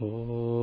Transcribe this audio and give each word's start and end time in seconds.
Oh. 0.00 0.53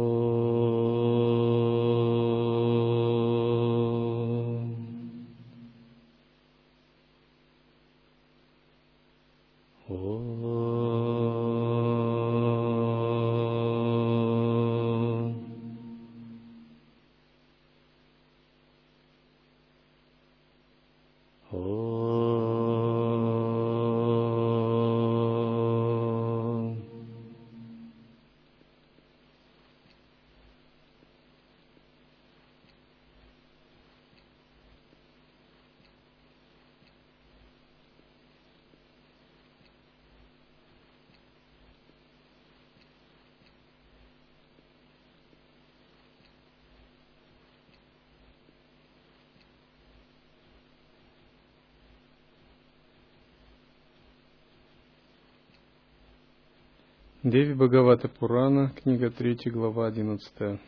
Деви 57.23 57.53
Бхагавата 57.53 58.07
Пурана, 58.07 58.71
книга 58.75 59.11
3, 59.11 59.51
глава 59.51 59.85
11. 59.85 60.59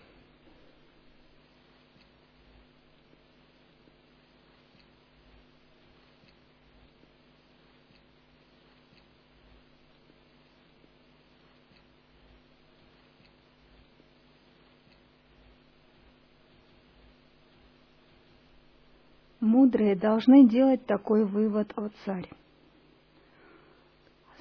Мудрые 19.41 19.95
должны 19.95 20.47
делать 20.47 20.85
такой 20.85 21.25
вывод, 21.25 21.73
о 21.75 21.89
царь. 22.05 22.29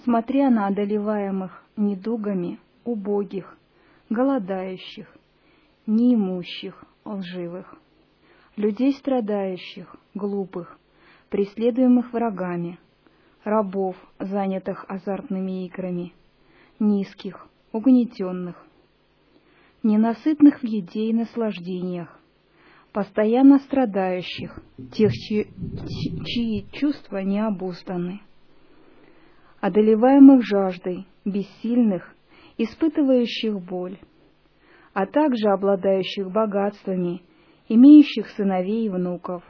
Смотря 0.05 0.51
на 0.51 0.67
одолеваемых 0.67 1.61
недугами 1.77 2.59
убогих, 2.84 3.56
голодающих, 4.11 5.06
неимущих, 5.87 6.84
лживых, 7.05 7.77
людей 8.56 8.92
страдающих, 8.95 9.97
глупых, 10.14 10.79
преследуемых 11.31 12.12
врагами, 12.12 12.79
рабов, 13.45 13.97
занятых 14.19 14.84
азартными 14.89 15.67
играми, 15.67 16.12
низких, 16.79 17.48
угнетенных, 17.73 18.67
ненасытных 19.83 20.61
в 20.61 20.64
еде 20.64 21.07
и 21.07 21.12
наслаждениях, 21.12 22.20
постоянно 22.92 23.59
страдающих, 23.61 24.62
тех, 24.92 25.12
чьи, 25.12 25.48
чьи 26.27 26.67
чувства 26.73 27.19
не 27.19 27.41
обузданы, 27.41 28.20
одолеваемых 29.61 30.45
жаждой, 30.45 31.07
бессильных, 31.25 32.15
испытывающих 32.59 33.61
боль, 33.61 33.98
а 34.92 35.06
также 35.06 35.48
обладающих 35.48 36.31
богатствами, 36.31 37.23
имеющих 37.69 38.29
сыновей 38.31 38.87
и 38.87 38.89
внуков, 38.89 39.42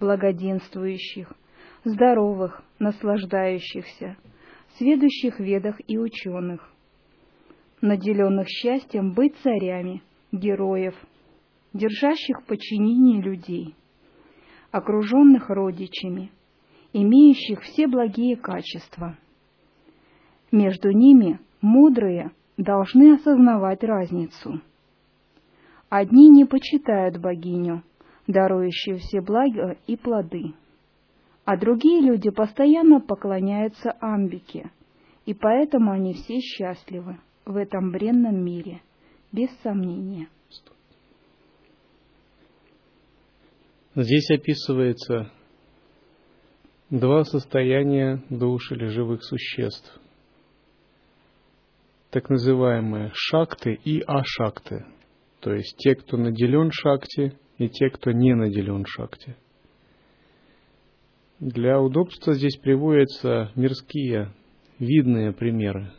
благоденствующих, 0.00 1.32
здоровых, 1.84 2.62
наслаждающихся, 2.78 4.16
сведущих 4.78 5.40
ведах 5.40 5.76
и 5.86 5.98
ученых, 5.98 6.70
наделенных 7.80 8.48
счастьем 8.48 9.12
быть 9.12 9.34
царями, 9.42 10.02
героев, 10.32 10.94
держащих 11.72 12.42
в 12.42 12.46
подчинении 12.46 13.20
людей, 13.20 13.74
окруженных 14.70 15.50
родичами, 15.50 16.30
имеющих 16.92 17.62
все 17.62 17.86
благие 17.86 18.36
качества– 18.36 19.18
между 20.52 20.90
ними 20.90 21.40
мудрые 21.60 22.30
должны 22.56 23.14
осознавать 23.14 23.82
разницу. 23.82 24.60
Одни 25.88 26.28
не 26.28 26.44
почитают 26.44 27.18
богиню, 27.18 27.82
дарующую 28.26 28.98
все 28.98 29.20
блага 29.20 29.76
и 29.86 29.96
плоды, 29.96 30.54
а 31.44 31.56
другие 31.56 32.00
люди 32.00 32.30
постоянно 32.30 33.00
поклоняются 33.00 33.92
Амбике, 34.00 34.70
и 35.26 35.34
поэтому 35.34 35.92
они 35.92 36.14
все 36.14 36.40
счастливы 36.40 37.18
в 37.44 37.56
этом 37.56 37.92
бренном 37.92 38.44
мире, 38.44 38.80
без 39.32 39.50
сомнения. 39.62 40.28
Здесь 43.94 44.30
описывается 44.30 45.30
два 46.90 47.24
состояния 47.24 48.22
душ 48.28 48.72
или 48.72 48.86
живых 48.86 49.22
существ– 49.22 50.00
так 52.16 52.30
называемые 52.30 53.10
шакты 53.12 53.74
и 53.84 54.00
ашакты, 54.00 54.86
то 55.40 55.52
есть 55.52 55.76
те, 55.76 55.94
кто 55.94 56.16
наделен 56.16 56.70
шакти, 56.72 57.36
и 57.58 57.68
те, 57.68 57.90
кто 57.90 58.10
не 58.10 58.34
наделен 58.34 58.86
шакти. 58.86 59.36
Для 61.40 61.78
удобства 61.78 62.32
здесь 62.32 62.56
приводятся 62.56 63.52
мирские, 63.54 64.32
видные 64.78 65.34
примеры. 65.34 65.92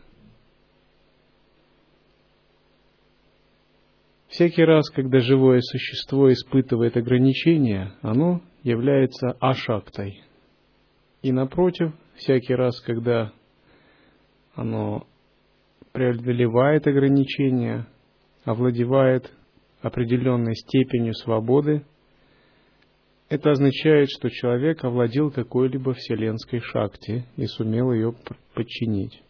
Всякий 4.29 4.63
раз, 4.63 4.89
когда 4.89 5.19
живое 5.19 5.61
существо 5.61 6.33
испытывает 6.33 6.97
ограничения, 6.97 7.93
оно 8.01 8.41
является 8.63 9.37
ашактой. 9.39 10.23
И 11.21 11.31
напротив, 11.31 11.93
всякий 12.15 12.55
раз, 12.55 12.81
когда 12.81 13.31
оно 14.55 15.05
преодолевает 15.97 16.85
ограничения, 16.85 17.87
овладевает 18.45 19.33
определенной 19.81 20.53
степенью 20.53 21.15
свободы, 21.15 21.83
это 23.29 23.49
означает, 23.49 24.07
что 24.11 24.29
человек 24.29 24.83
овладел 24.83 25.31
какой-либо 25.31 25.93
вселенской 25.93 26.59
шакти 26.59 27.25
и 27.35 27.47
сумел 27.47 27.91
ее 27.91 28.13
подчинить. 28.53 29.23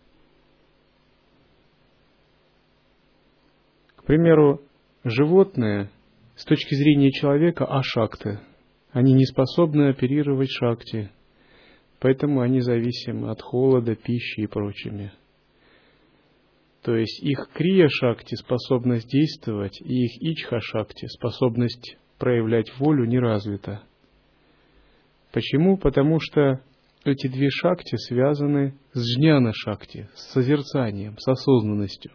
К 3.95 4.03
примеру, 4.03 4.61
животные 5.05 5.89
с 6.35 6.43
точки 6.43 6.75
зрения 6.75 7.11
человека 7.11 7.63
ашакты. 7.63 8.41
Они 8.91 9.13
не 9.13 9.23
способны 9.23 9.87
оперировать 9.87 10.49
шакти, 10.49 11.11
поэтому 11.99 12.41
они 12.41 12.59
зависимы 12.59 13.31
от 13.31 13.41
холода, 13.41 13.95
пищи 13.95 14.41
и 14.41 14.47
прочими. 14.47 15.13
То 16.87 16.95
есть 16.95 17.21
их 17.21 17.49
крия-шакти, 17.53 18.35
способность 18.35 19.09
действовать, 19.09 19.81
и 19.81 20.05
их 20.05 20.21
ичха-шакти, 20.21 21.07
способность 21.07 21.97
проявлять 22.17 22.71
волю, 22.79 23.03
не 23.03 23.19
развита. 23.19 23.81
Почему? 25.33 25.75
Потому 25.75 26.21
что 26.21 26.61
эти 27.03 27.27
две 27.27 27.49
шакти 27.49 27.97
связаны 27.97 28.77
с 28.93 29.03
жняна-шакти, 29.17 30.07
с 30.15 30.31
созерцанием, 30.31 31.17
с 31.17 31.27
осознанностью. 31.27 32.13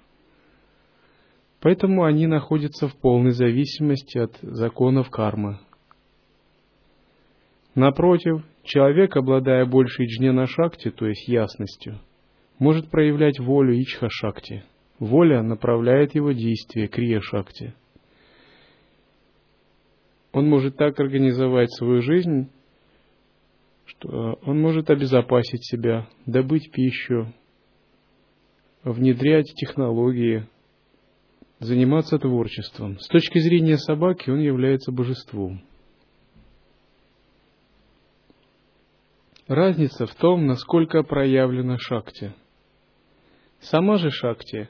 Поэтому 1.60 2.04
они 2.04 2.26
находятся 2.26 2.88
в 2.88 2.96
полной 2.96 3.32
зависимости 3.32 4.16
от 4.16 4.38
законов 4.40 5.10
кармы. 5.10 5.58
Напротив, 7.74 8.42
человек, 8.62 9.18
обладая 9.18 9.66
большей 9.66 10.06
джняна-шакти, 10.06 10.90
то 10.92 11.06
есть 11.06 11.28
ясностью– 11.28 12.00
может 12.62 12.90
проявлять 12.90 13.40
волю 13.40 13.76
Ичха-шакти. 13.76 14.62
Воля 15.00 15.42
направляет 15.42 16.14
его 16.14 16.30
действия, 16.30 16.86
Крия-шакти. 16.86 17.74
Он 20.32 20.48
может 20.48 20.76
так 20.76 21.00
организовать 21.00 21.72
свою 21.72 22.02
жизнь, 22.02 22.50
что 23.84 24.38
он 24.46 24.60
может 24.60 24.90
обезопасить 24.90 25.64
себя, 25.64 26.08
добыть 26.24 26.70
пищу, 26.70 27.32
внедрять 28.84 29.52
технологии, 29.56 30.46
заниматься 31.58 32.16
творчеством. 32.20 32.96
С 33.00 33.08
точки 33.08 33.40
зрения 33.40 33.76
собаки 33.76 34.30
он 34.30 34.38
является 34.38 34.92
божеством. 34.92 35.62
Разница 39.48 40.06
в 40.06 40.14
том, 40.14 40.46
насколько 40.46 41.02
проявлена 41.02 41.76
шакти– 41.76 42.32
Сама 43.62 43.96
же 43.96 44.10
Шакти 44.10 44.68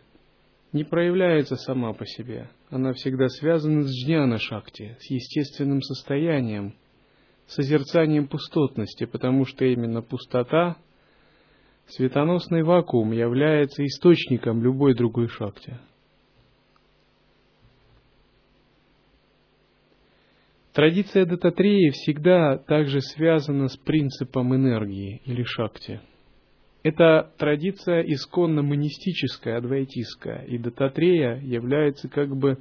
не 0.73 0.85
проявляется 0.85 1.57
сама 1.57 1.95
по 1.95 2.05
себе. 2.05 2.51
Она 2.69 2.93
всегда 2.93 3.29
связана 3.29 3.83
с 3.85 3.91
джняна 3.91 4.39
шакти, 4.39 4.97
с 5.01 5.11
естественным 5.11 5.81
состоянием, 5.81 6.75
созерцанием 7.47 8.29
пустотности, 8.29 9.05
потому 9.05 9.47
что 9.47 9.65
именно 9.65 10.03
пустота, 10.03 10.77
светоносный 11.87 12.63
вакуум 12.63 13.13
является 13.13 13.85
источником 13.85 14.63
любой 14.63 14.95
другой 14.95 15.29
шакти. 15.29 15.79
Традиция 20.75 21.25
Дататреи 21.25 21.91
всегда 21.91 22.59
также 22.59 23.01
связана 23.01 23.69
с 23.69 23.77
принципом 23.79 24.55
энергии 24.55 25.23
или 25.25 25.45
шакти– 25.45 26.01
это 26.83 27.31
традиция 27.39 28.03
исконно 28.03 28.63
монистическая, 28.63 29.59
адвайтистская, 29.59 30.45
и 30.45 30.59
Дататрея 30.59 31.39
является 31.41 32.09
как 32.09 32.35
бы 32.37 32.59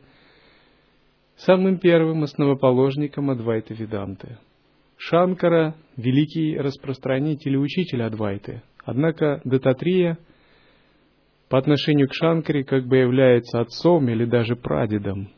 самым 1.38 1.80
первым 1.80 2.24
основоположником 2.24 3.32
Адвайта 3.32 3.74
Веданты. 3.74 4.38
Шанкара– 4.98 5.76
великий 5.98 6.58
распространитель 6.58 7.54
и 7.54 7.58
учитель 7.58 8.04
Адвайты. 8.04 8.62
Однако 8.86 9.42
Дататрея 9.44 10.20
по 11.50 11.58
отношению 11.58 12.08
к 12.08 12.14
Шанкаре 12.14 12.64
как 12.64 12.86
бы 12.86 12.98
является 12.98 13.60
отцом 13.60 14.08
или 14.08 14.26
даже 14.26 14.56
прадедом, 14.56 15.30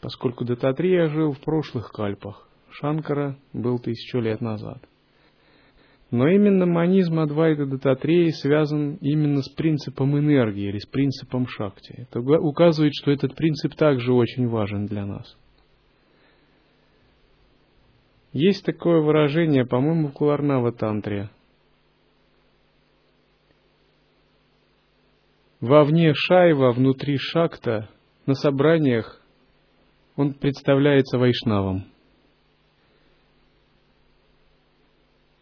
поскольку 0.00 0.44
Дататрея 0.44 1.08
жил 1.08 1.32
в 1.32 1.40
прошлых 1.40 1.90
кальпах. 1.90 2.48
Шанкара 2.70 3.36
был 3.52 3.80
тысячу 3.80 4.20
лет 4.20 4.40
назад. 4.40 4.78
Но 6.10 6.26
именно 6.26 6.66
манизм 6.66 7.20
Адвайта 7.20 7.66
Дататреи 7.66 8.30
связан 8.30 8.96
именно 9.00 9.42
с 9.42 9.48
принципом 9.50 10.18
энергии 10.18 10.68
или 10.68 10.78
с 10.78 10.86
принципом 10.86 11.46
шакти. 11.46 12.06
Это 12.10 12.20
указывает, 12.20 12.92
что 12.94 13.12
этот 13.12 13.36
принцип 13.36 13.76
также 13.76 14.12
очень 14.12 14.48
важен 14.48 14.86
для 14.86 15.06
нас. 15.06 15.36
Есть 18.32 18.64
такое 18.64 19.00
выражение, 19.00 19.64
по-моему, 19.64 20.08
в 20.08 20.12
Куларнава 20.12 20.72
Тантре. 20.72 21.30
Вовне 25.60 26.12
Шайва, 26.14 26.72
внутри 26.72 27.18
Шакта, 27.18 27.88
на 28.26 28.34
собраниях 28.34 29.20
он 30.16 30.32
представляется 30.32 31.18
вайшнавом. 31.18 31.89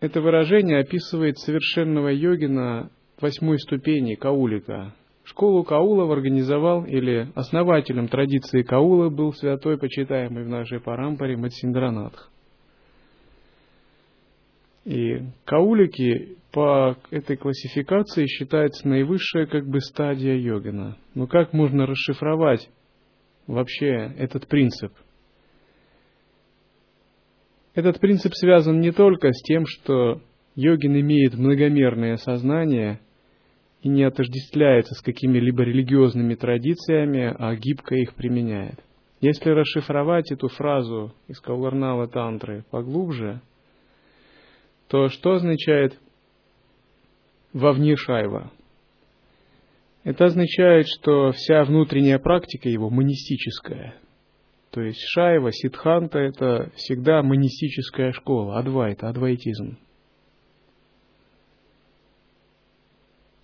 Это 0.00 0.20
выражение 0.20 0.78
описывает 0.78 1.38
совершенного 1.38 2.08
йогина 2.08 2.90
восьмой 3.20 3.58
ступени 3.58 4.14
Каулика. 4.14 4.94
Школу 5.24 5.64
Каулов 5.64 6.10
организовал 6.10 6.84
или 6.84 7.28
основателем 7.34 8.06
традиции 8.06 8.62
Каула 8.62 9.10
был 9.10 9.32
святой, 9.32 9.76
почитаемый 9.76 10.44
в 10.44 10.48
нашей 10.48 10.80
парампаре 10.80 11.36
Матсиндранатх. 11.36 12.30
И 14.84 15.20
каулики 15.44 16.38
по 16.52 16.96
этой 17.10 17.36
классификации 17.36 18.26
считается 18.26 18.88
наивысшая 18.88 19.46
как 19.46 19.66
бы 19.66 19.80
стадия 19.80 20.34
йогина. 20.34 20.96
Но 21.14 21.26
как 21.26 21.52
можно 21.52 21.84
расшифровать 21.86 22.70
вообще 23.46 24.14
этот 24.16 24.46
принцип– 24.46 24.92
этот 27.78 28.00
принцип 28.00 28.34
связан 28.34 28.80
не 28.80 28.90
только 28.90 29.32
с 29.32 29.40
тем, 29.42 29.64
что 29.64 30.20
йогин 30.56 30.98
имеет 30.98 31.34
многомерное 31.34 32.16
сознание 32.16 32.98
и 33.82 33.88
не 33.88 34.02
отождествляется 34.02 34.96
с 34.96 35.00
какими-либо 35.00 35.62
религиозными 35.62 36.34
традициями, 36.34 37.32
а 37.38 37.54
гибко 37.54 37.94
их 37.94 38.14
применяет. 38.14 38.82
Если 39.20 39.50
расшифровать 39.50 40.32
эту 40.32 40.48
фразу 40.48 41.14
из 41.28 41.40
Кауларнала 41.40 42.08
Тантры 42.08 42.64
поглубже, 42.68 43.42
то 44.88 45.06
что 45.06 45.34
означает 45.34 45.96
«вовне 47.52 47.94
шайва»? 47.94 48.50
Это 50.02 50.24
означает, 50.24 50.86
что 50.88 51.30
вся 51.30 51.62
внутренняя 51.62 52.18
практика 52.18 52.68
его 52.68 52.90
монистическая– 52.90 53.94
то 54.70 54.82
есть 54.82 55.00
Шайва, 55.00 55.50
Сидханта– 55.50 56.18
это 56.20 56.70
всегда 56.76 57.22
монистическая 57.22 58.12
школа, 58.12 58.58
адвайта, 58.58 59.08
адвайтизм. 59.08 59.78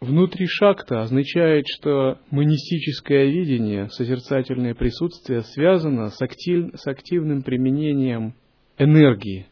Внутри 0.00 0.46
шакта 0.46 1.00
означает, 1.00 1.64
что 1.66 2.18
монистическое 2.30 3.24
видение, 3.24 3.88
созерцательное 3.88 4.74
присутствие 4.74 5.40
связано 5.40 6.10
с, 6.10 6.20
актив, 6.20 6.72
с 6.74 6.86
активным 6.86 7.42
применением 7.42 8.34
энергии. 8.76 9.46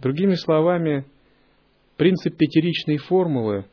Другими 0.00 0.34
словами, 0.34 1.06
принцип 1.96 2.36
пятеричной 2.36 2.96
формулы 2.96 3.66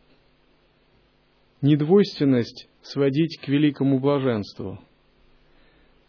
–недвойственность 1.61 2.69
сводить 2.83 3.39
к 3.41 3.47
великому 3.47 3.99
блаженству– 3.99 4.79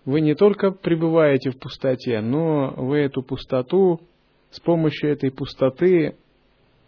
вы 0.06 0.20
не 0.20 0.36
только 0.36 0.70
пребываете 0.70 1.50
в 1.50 1.58
пустоте, 1.58 2.20
но 2.20 2.72
вы 2.76 2.98
эту 2.98 3.22
пустоту 3.22 4.00
с 4.50 4.60
помощью 4.60 5.10
этой 5.10 5.32
пустоты 5.32 6.16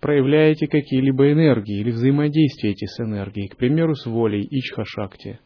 проявляете 0.00 0.68
какие-либо 0.68 1.32
энергии 1.32 1.80
или 1.80 1.90
взаимодействуете 1.90 2.86
с 2.86 3.00
энергией, 3.00 3.48
к 3.48 3.56
примеру, 3.56 3.94
с 3.96 4.06
волей 4.06 4.46
Ичха-шакти, 4.48 5.40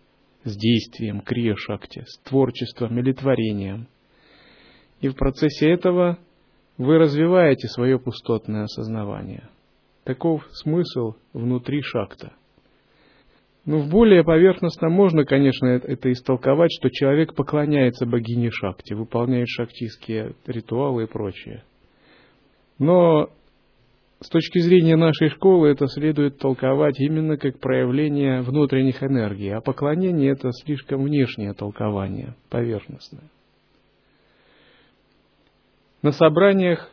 с 0.44 0.54
действием 0.54 1.22
Крия-шакти, 1.22 2.04
с 2.06 2.18
творчеством 2.28 2.98
или 2.98 3.12
творением. 3.12 3.88
И 5.00 5.08
в 5.08 5.16
процессе 5.16 5.70
этого 5.70 6.18
вы 6.76 6.98
развиваете 6.98 7.68
свое 7.68 7.98
пустотное 7.98 8.64
осознавание. 8.64 9.48
Таков 10.04 10.46
смысл 10.52 11.14
внутри 11.32 11.80
шакта– 11.80 12.34
ну, 13.64 13.78
в 13.78 13.88
более 13.88 14.24
поверхностно 14.24 14.88
можно, 14.88 15.24
конечно, 15.24 15.66
это 15.66 16.10
истолковать, 16.10 16.70
что 16.72 16.90
человек 16.90 17.34
поклоняется 17.34 18.06
богине 18.06 18.50
Шакти, 18.50 18.94
выполняет 18.94 19.48
шактистские 19.48 20.34
ритуалы 20.46 21.04
и 21.04 21.06
прочее. 21.06 21.62
Но 22.78 23.30
с 24.20 24.28
точки 24.28 24.58
зрения 24.58 24.96
нашей 24.96 25.28
школы 25.28 25.68
это 25.68 25.86
следует 25.86 26.38
толковать 26.38 26.98
именно 26.98 27.36
как 27.36 27.60
проявление 27.60 28.42
внутренних 28.42 29.02
энергий, 29.02 29.54
а 29.54 29.60
поклонение 29.60 30.32
это 30.32 30.50
слишком 30.64 31.04
внешнее 31.04 31.54
толкование, 31.54 32.34
поверхностное. 32.50 33.30
На 36.02 36.10
собраниях 36.10 36.90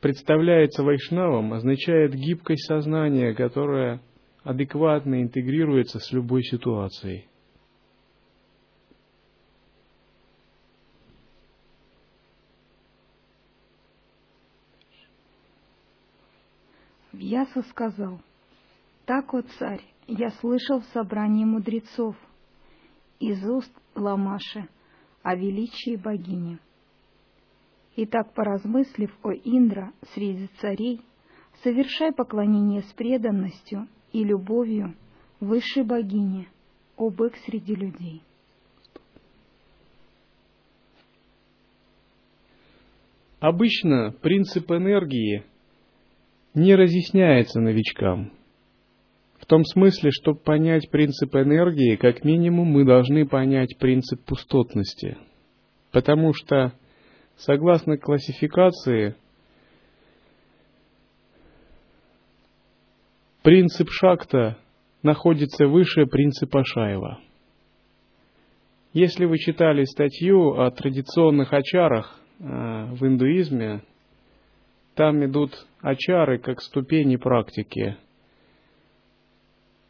представляется 0.00 0.84
вайшнавом 0.84 1.54
означает 1.54 2.14
гибкость 2.14 2.66
сознания, 2.66 3.34
которая 3.34 4.00
адекватно 4.44 5.22
интегрируется 5.22 5.98
с 5.98 6.12
любой 6.12 6.42
ситуацией. 6.44 7.26
Вьяса 17.12 17.62
сказал, 17.70 18.20
«Так, 19.06 19.32
о 19.34 19.42
царь, 19.42 19.82
я 20.06 20.30
слышал 20.30 20.80
в 20.80 20.84
собрании 20.86 21.44
мудрецов 21.44 22.16
из 23.20 23.42
уст 23.48 23.72
Ламаши 23.94 24.68
о 25.22 25.34
величии 25.34 25.96
богини. 25.96 26.58
Итак, 27.96 28.34
поразмыслив 28.34 29.16
о 29.22 29.32
Индра 29.32 29.92
среди 30.12 30.48
царей, 30.60 31.00
совершай 31.62 32.12
поклонение 32.12 32.82
с 32.82 32.92
преданностью 32.92 33.86
и 34.14 34.22
любовью 34.22 34.94
высшей 35.40 35.82
богини, 35.82 36.48
о 36.96 37.10
бык 37.10 37.34
среди 37.44 37.74
людей. 37.74 38.22
Обычно 43.40 44.12
принцип 44.22 44.70
энергии 44.70 45.42
не 46.54 46.76
разъясняется 46.76 47.60
новичкам. 47.60 48.32
В 49.40 49.46
том 49.46 49.64
смысле, 49.64 50.10
чтобы 50.12 50.38
понять 50.38 50.88
принцип 50.90 51.34
энергии, 51.34 51.96
как 51.96 52.24
минимум 52.24 52.68
мы 52.68 52.86
должны 52.86 53.26
понять 53.26 53.76
принцип 53.78 54.24
пустотности. 54.24 55.18
Потому 55.90 56.32
что, 56.32 56.72
согласно 57.36 57.98
классификации, 57.98 59.16
Принцип 63.44 63.90
Шакта 63.90 64.56
находится 65.02 65.66
выше 65.66 66.06
принципа 66.06 66.64
Шайва. 66.64 67.20
Если 68.94 69.26
вы 69.26 69.36
читали 69.36 69.84
статью 69.84 70.58
о 70.58 70.70
традиционных 70.70 71.52
ачарах 71.52 72.18
э, 72.38 72.42
в 72.42 73.06
индуизме, 73.06 73.82
там 74.94 75.22
идут 75.26 75.50
ачары 75.82 76.38
как 76.38 76.62
ступени 76.62 77.16
практики. 77.16 77.98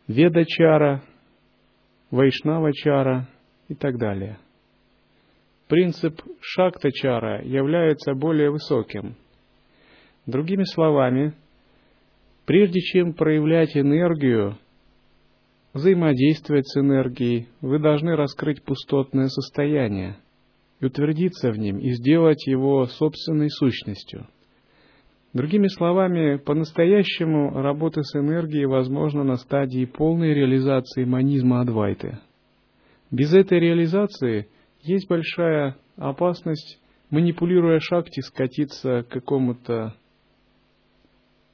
Ведачара, 0.08 1.04
вайшнава-чара 2.10 3.28
и 3.68 3.76
так 3.76 3.98
далее. 3.98 4.36
Принцип 5.68 6.20
шакта-чара 6.40 7.44
является 7.44 8.14
более 8.14 8.50
высоким. 8.50 9.14
Другими 10.26 10.64
словами, 10.64 11.34
прежде 12.46 12.80
чем 12.80 13.14
проявлять 13.14 13.76
энергию, 13.76 14.58
взаимодействовать 15.72 16.68
с 16.68 16.76
энергией, 16.76 17.48
вы 17.60 17.78
должны 17.78 18.16
раскрыть 18.16 18.62
пустотное 18.62 19.28
состояние 19.28 20.16
и 20.80 20.86
утвердиться 20.86 21.50
в 21.50 21.58
нем, 21.58 21.78
и 21.78 21.90
сделать 21.90 22.46
его 22.46 22.86
собственной 22.86 23.50
сущностью. 23.50 24.28
Другими 25.32 25.66
словами, 25.66 26.36
по-настоящему 26.36 27.60
работа 27.60 28.02
с 28.02 28.14
энергией 28.14 28.66
возможна 28.66 29.24
на 29.24 29.34
стадии 29.34 29.84
полной 29.84 30.32
реализации 30.32 31.04
манизма 31.04 31.60
Адвайты. 31.60 32.18
Без 33.10 33.34
этой 33.34 33.58
реализации 33.58 34.48
есть 34.82 35.08
большая 35.08 35.76
опасность, 35.96 36.80
манипулируя 37.10 37.80
шакти, 37.80 38.20
скатиться 38.20 39.02
к 39.02 39.08
какому-то 39.08 39.94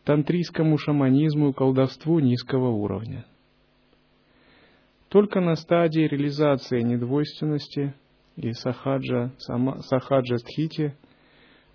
тантрийскому 0.04 0.78
шаманизму 0.78 1.50
и 1.50 1.52
колдовству 1.52 2.18
низкого 2.20 2.68
уровня. 2.70 3.26
Только 5.08 5.40
на 5.40 5.56
стадии 5.56 6.02
реализации 6.02 6.82
недвойственности 6.82 7.94
и 8.36 8.52
сахаджа, 8.52 9.32
сама, 9.38 9.78
сахаджа 9.80 10.38
стхити 10.38 10.94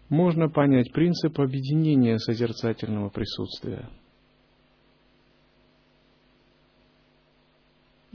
можно 0.10 0.50
понять 0.50 0.92
принцип 0.94 1.40
объединения 1.40 2.18
созерцательного 2.18 3.10
присутствия. 3.10 3.90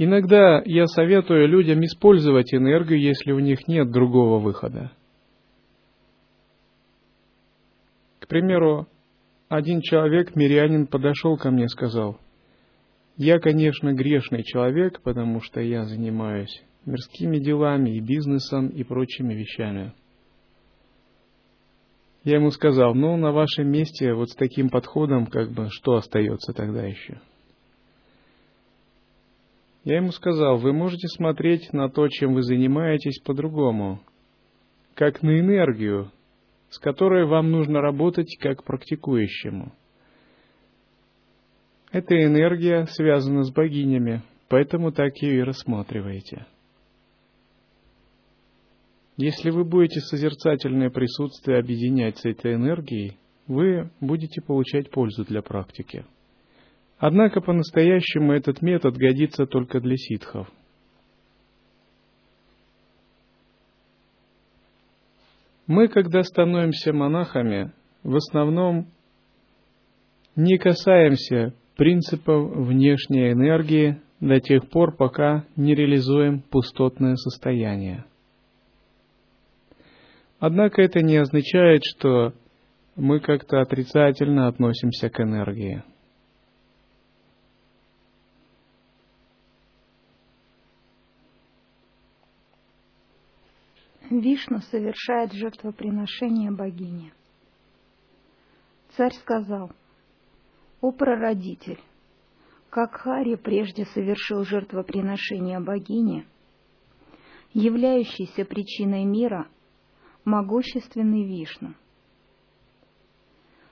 Иногда 0.02 0.62
я 0.64 0.87
советую 0.87 1.47
людям 1.47 1.85
использовать 1.85 2.55
энергию, 2.55 2.99
если 2.99 3.33
у 3.33 3.38
них 3.38 3.69
нет 3.69 3.90
другого 3.90 4.38
выхода. 4.38 4.93
К 8.19 8.26
примеру, 8.26 8.88
один 9.50 9.80
человек, 9.80 10.37
мирянин, 10.37 10.87
подошел 10.87 11.37
ко 11.37 11.50
мне 11.50 11.64
и 11.64 11.69
сказал, 11.69 12.21
«Я, 13.16 13.40
конечно, 13.40 13.92
грешный 13.92 14.45
человек, 14.45 15.02
потому 15.02 15.40
что 15.40 15.61
я 15.61 15.85
занимаюсь 15.87 16.62
мирскими 16.87 17.38
делами 17.38 17.97
и 17.97 18.00
бизнесом 18.00 18.69
и 18.69 18.85
прочими 18.85 19.35
вещами». 19.35 19.92
Я 22.23 22.37
ему 22.37 22.50
сказал, 22.52 22.95
ну, 22.95 23.16
на 23.16 23.33
вашем 23.33 23.69
месте 23.69 24.14
вот 24.14 24.30
с 24.30 24.37
таким 24.37 24.69
подходом, 24.69 25.26
как 25.26 25.50
бы, 25.50 25.66
что 25.71 25.95
остается 25.95 26.52
тогда 26.52 26.87
еще? 26.87 27.21
Я 29.83 29.97
ему 29.97 30.12
сказал, 30.12 30.59
вы 30.59 30.73
можете 30.73 31.09
смотреть 31.09 31.73
на 31.73 31.88
то, 31.88 32.07
чем 32.07 32.35
вы 32.35 32.42
занимаетесь, 32.42 33.19
по-другому, 33.21 34.00
как 34.95 35.23
на 35.23 35.40
энергию, 35.40 36.12
с 36.70 36.78
которой 36.78 37.26
вам 37.26 37.50
нужно 37.50 37.80
работать 37.80 38.36
как 38.40 38.64
практикующему. 38.64 39.72
Эта 41.92 42.24
энергия 42.24 42.86
связана 42.86 43.42
с 43.42 43.52
богинями, 43.52 44.22
поэтому 44.48 44.92
так 44.92 45.16
ее 45.18 45.38
и 45.38 45.42
рассматриваете. 45.42 46.46
Если 49.16 49.50
вы 49.50 49.64
будете 49.64 50.00
созерцательное 50.00 50.88
присутствие 50.88 51.58
объединять 51.58 52.16
с 52.18 52.24
этой 52.24 52.54
энергией, 52.54 53.18
вы 53.46 53.90
будете 54.00 54.40
получать 54.40 54.90
пользу 54.90 55.24
для 55.24 55.42
практики. 55.42 56.06
Однако 56.98 57.40
по-настоящему 57.40 58.32
этот 58.32 58.62
метод 58.62 58.96
годится 58.96 59.46
только 59.46 59.80
для 59.80 59.96
ситхов. 59.96 60.48
Мы, 65.70 65.86
когда 65.86 66.24
становимся 66.24 66.92
монахами, 66.92 67.70
в 68.02 68.16
основном 68.16 68.88
не 70.34 70.58
касаемся 70.58 71.54
принципов 71.76 72.56
внешней 72.56 73.30
энергии 73.30 74.00
до 74.18 74.40
тех 74.40 74.68
пор, 74.68 74.96
пока 74.96 75.44
не 75.54 75.76
реализуем 75.76 76.40
пустотное 76.40 77.14
состояние. 77.14 78.04
Однако 80.40 80.82
это 80.82 81.04
не 81.04 81.18
означает, 81.18 81.82
что 81.84 82.32
мы 82.96 83.20
как-то 83.20 83.60
отрицательно 83.60 84.48
относимся 84.48 85.08
к 85.08 85.20
энергии. 85.20 85.84
Вишну 94.11 94.59
совершает 94.71 95.33
жертвоприношение 95.33 96.50
богине. 96.50 97.12
Царь 98.97 99.14
сказал, 99.14 99.71
«О 100.81 100.90
прародитель, 100.90 101.81
как 102.71 102.97
Хари 102.97 103.37
прежде 103.37 103.85
совершил 103.87 104.45
жертвоприношение 104.45 105.61
богине, 105.61 106.26
являющейся 107.52 108.45
причиной 108.45 109.05
мира– 109.05 109.49
могущественный 110.25 111.25
Вишну. 111.25 111.75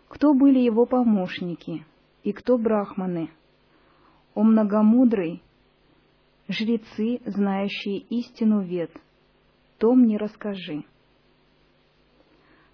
Кто 0.09 0.35
были 0.35 0.59
его 0.59 0.87
помощники 0.87 1.85
и 2.23 2.33
кто 2.33 2.57
брахманы? 2.57 3.31
О 4.35 4.43
многомудрый, 4.43 5.43
жрецы, 6.49 7.21
знающие 7.27 7.99
истину 7.99 8.63
вет, 8.63 8.91
то 9.79 9.95
мне 9.95 10.17
расскажи. 10.17 10.85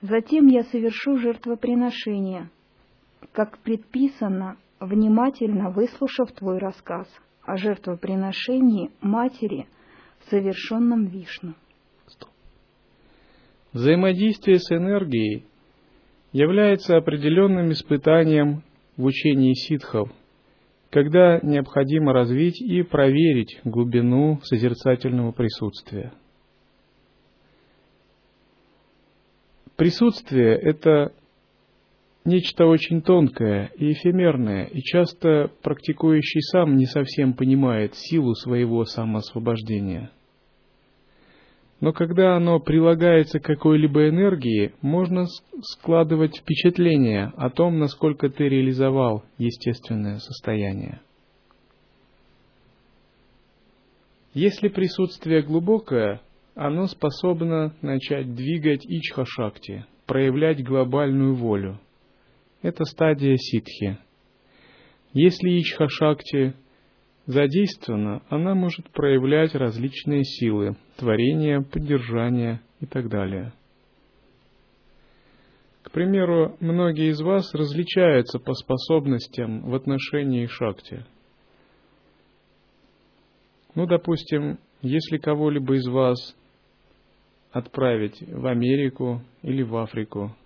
Затем 0.00 0.48
я 0.48 0.64
совершу 0.64 1.16
жертвоприношение, 1.18 2.50
как 3.32 3.58
предписано, 3.58 4.56
внимательно 4.80 5.70
выслушав 5.70 6.32
твой 6.32 6.58
рассказ 6.58 7.08
о 7.42 7.56
жертвоприношении 7.56 8.90
матери 9.00 9.66
совершенном 10.28 11.06
Вишну. 11.06 11.54
Взаимодействие 13.72 14.60
с 14.60 14.70
энергией 14.70 15.46
является 16.32 16.96
определенным 16.96 17.72
испытанием 17.72 18.62
в 18.96 19.04
учении 19.04 19.52
ситхов, 19.54 20.10
когда 20.90 21.40
необходимо 21.42 22.12
развить 22.12 22.60
и 22.60 22.82
проверить 22.82 23.60
глубину 23.64 24.38
созерцательного 24.44 25.32
присутствия. 25.32 26.12
Присутствие– 29.76 30.56
это 30.62 31.12
нечто 32.24 32.66
очень 32.66 33.02
тонкое 33.02 33.70
и 33.76 33.92
эфемерное, 33.92 34.64
и 34.64 34.80
часто 34.80 35.50
практикующий 35.62 36.42
сам 36.42 36.76
не 36.76 36.86
совсем 36.86 37.34
понимает 37.34 37.94
силу 37.94 38.34
своего 38.34 38.84
самоосвобождения– 38.84 40.10
но 41.84 41.92
когда 41.92 42.34
оно 42.34 42.60
прилагается 42.60 43.40
к 43.40 43.44
какой-либо 43.44 44.08
энергии, 44.08 44.74
можно 44.80 45.26
складывать 45.60 46.38
впечатление 46.38 47.32
о 47.36 47.50
том, 47.50 47.78
насколько 47.78 48.30
ты 48.30 48.48
реализовал 48.48 49.22
естественное 49.36 50.18
состояние. 50.18 51.02
Если 54.32 54.68
присутствие 54.68 55.42
глубокое, 55.42 56.22
оно 56.54 56.86
способно 56.86 57.74
начать 57.82 58.34
двигать 58.34 58.86
ичха-шакти, 58.86 59.86
проявлять 60.06 60.62
глобальную 60.62 61.34
волю. 61.34 61.80
Это 62.62 62.84
стадия 62.84 63.36
ситхи. 63.36 63.98
Если 65.12 65.50
ичха-шакти 65.60 66.54
задействована, 67.26 68.22
она 68.28 68.54
может 68.54 68.90
проявлять 68.90 69.54
различные 69.54 70.24
силы, 70.24 70.76
творения, 70.96 71.60
поддержания 71.60 72.60
и 72.80 72.86
так 72.86 73.08
далее. 73.08 73.52
К 75.82 75.90
примеру, 75.90 76.56
многие 76.60 77.10
из 77.10 77.20
вас 77.20 77.52
различаются 77.54 78.38
по 78.38 78.54
способностям 78.54 79.68
в 79.68 79.74
отношении 79.74 80.46
шакти. 80.46 81.04
Ну, 83.74 83.86
допустим, 83.86 84.58
если 84.82 85.18
кого-либо 85.18 85.74
из 85.76 85.86
вас 85.86 86.36
отправить 87.54 88.20
в 88.20 88.46
Америку 88.46 89.22
или 89.42 89.62
в 89.62 89.76
Африку, 89.76 90.36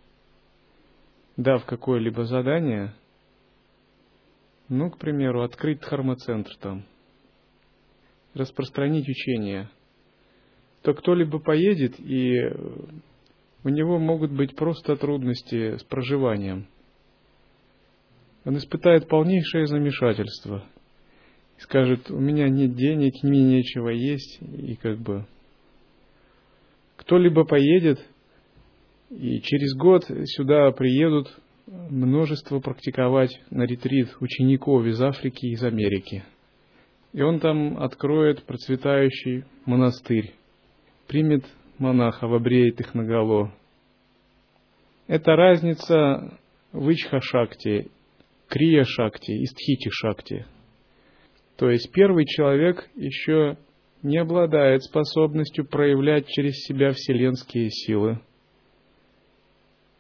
дав 1.37 1.65
какое-либо 1.65 2.25
задание– 2.25 2.95
ну, 4.69 4.91
к 4.91 4.99
примеру, 4.99 5.43
открыть 5.43 5.81
дхармоцентр 5.81 6.55
там, 6.61 6.85
распространить 8.35 9.09
учение, 9.09 9.71
то 10.83 10.95
кто-либо 10.95 11.39
поедет, 11.39 11.99
и 11.99 12.39
у 13.65 13.69
него 13.69 13.99
могут 13.99 14.31
быть 14.31 14.55
просто 14.55 14.97
трудности 14.97 15.79
с 15.79 15.85
проживанием. 15.85 16.67
Он 18.45 18.57
испытает 18.57 19.09
полнейшее 19.09 19.67
замешательство. 19.67 20.65
скажет, 21.59 22.11
у 22.11 22.19
меня 22.19 22.49
нет 22.49 22.75
денег, 22.75 23.23
мне 23.23 23.43
нечего 23.43 23.89
есть, 23.89 24.39
и 24.41 24.77
как 24.77 24.99
бы 24.99 25.27
кто-либо 27.09 27.45
поедет, 27.45 27.99
и 29.09 29.41
через 29.41 29.75
год 29.75 30.05
сюда 30.27 30.71
приедут 30.73 31.41
множество 31.67 32.61
практиковать 32.61 33.41
на 33.51 33.63
ретрит 33.63 34.15
учеников 34.21 34.85
из 34.85 35.01
Африки 35.01 35.47
и 35.47 35.53
из 35.53 35.65
Америки. 35.65 36.23
И 37.15 37.23
он 37.23 37.41
там 37.41 37.83
откроет 37.83 38.43
процветающий 38.43 39.45
монастырь, 39.65 40.35
примет 41.07 41.47
монахов, 41.79 42.31
обреет 42.31 42.79
их 42.79 42.93
наголо. 42.93 43.55
Это 45.07 45.35
разница 45.35 46.39
в 46.73 46.91
Ичха-шакти, 46.91 47.91
Крия-шакти 48.51 49.31
и 49.31 49.47
Стхити-шакти. 49.47 50.45
То 51.57 51.71
есть 51.71 51.91
первый 51.91 52.27
человек 52.27 52.87
еще 52.97 53.57
не 54.03 54.19
обладает 54.19 54.83
способностью 54.85 55.67
проявлять 55.67 56.27
через 56.29 56.55
себя 56.65 56.93
вселенские 56.93 57.71
силы 57.71 58.21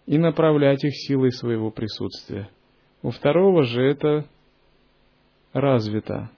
и 0.07 0.19
направлять 0.19 0.85
их 0.85 0.95
силой 0.95 1.33
своего 1.33 1.71
присутствия. 1.71 2.49
У 3.02 3.11
второго 3.11 3.64
же 3.64 3.83
это 3.83 4.26
развито. 5.52 6.31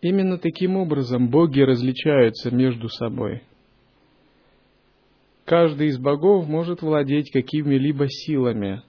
Именно 0.00 0.38
таким 0.38 0.76
образом 0.76 1.28
боги 1.28 1.60
различаются 1.60 2.54
между 2.54 2.88
собой. 2.88 3.42
Каждый 5.44 5.88
из 5.88 5.98
богов 5.98 6.46
может 6.48 6.82
владеть 6.82 7.30
какими-либо 7.30 8.08
силами. 8.08 8.82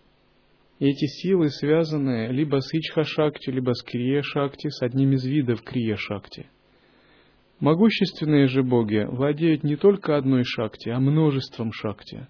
И 0.83 0.85
эти 0.85 1.05
силы 1.05 1.47
связаны 1.47 2.27
либо 2.27 2.59
с 2.59 2.73
Ичха-шакти, 2.73 3.49
либо 3.49 3.71
с 3.71 3.81
Крия-шакти, 3.83 4.67
с 4.67 4.81
одним 4.81 5.13
из 5.13 5.23
видов 5.23 5.63
Крия-шакти. 5.63 6.47
Могущественные 7.61 8.47
же 8.47 8.63
боги 8.63 9.07
владеют 9.09 9.63
не 9.63 9.77
только 9.77 10.17
одной 10.17 10.43
шакти, 10.43 10.89
а 10.89 10.99
множеством 10.99 11.71
шакти. 11.71 12.27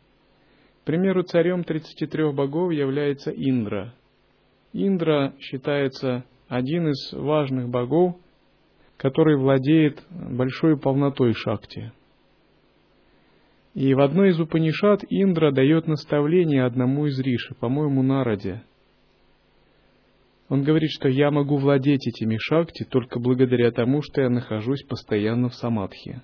К 0.84 0.86
примеру, 0.86 1.24
царем 1.24 1.64
33 1.64 2.32
богов 2.32 2.72
является 2.72 3.32
Индра. 3.32 3.96
Индра 4.72 5.34
считается 5.40 6.24
один 6.48 6.90
из 6.90 7.12
важных 7.12 7.70
богов, 7.70 8.18
который 8.98 9.36
владеет 9.36 10.04
большой 10.12 10.78
полнотой 10.78 11.34
шакти. 11.34 11.92
И 13.74 13.94
в 13.96 14.02
одной 14.02 14.30
из 14.30 14.40
Упанишат 14.40 15.04
Индра 15.10 15.52
дает 15.52 15.88
наставление 15.88 16.64
одному 16.64 17.08
из 17.08 17.20
риши, 17.20 17.56
по-моему, 17.56 18.04
Нараде. 18.04 18.64
Он 20.48 20.62
говорит, 20.62 20.92
что 20.92 21.10
я 21.10 21.32
могу 21.32 21.58
владеть 21.58 22.08
этими 22.08 22.38
шакти 22.38 22.84
только 22.84 23.20
благодаря 23.20 23.72
тому, 23.72 24.04
что 24.04 24.22
я 24.22 24.30
нахожусь 24.30 24.84
постоянно 24.84 25.50
в 25.50 25.56
самадхи. 25.56 26.22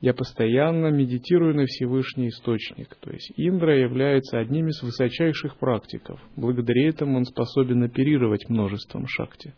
Я 0.00 0.14
постоянно 0.14 0.88
медитирую 0.88 1.54
на 1.54 1.66
Всевышний 1.66 2.28
Источник. 2.28 2.94
То 3.00 3.10
есть 3.10 3.32
Индра 3.36 3.76
является 3.78 4.38
одним 4.38 4.68
из 4.68 4.82
высочайших 4.82 5.56
практиков. 5.56 6.20
Благодаря 6.36 6.88
этому 6.88 7.16
он 7.16 7.24
способен 7.24 7.82
оперировать 7.84 8.48
множеством 8.48 9.06
шакти. 9.06 9.54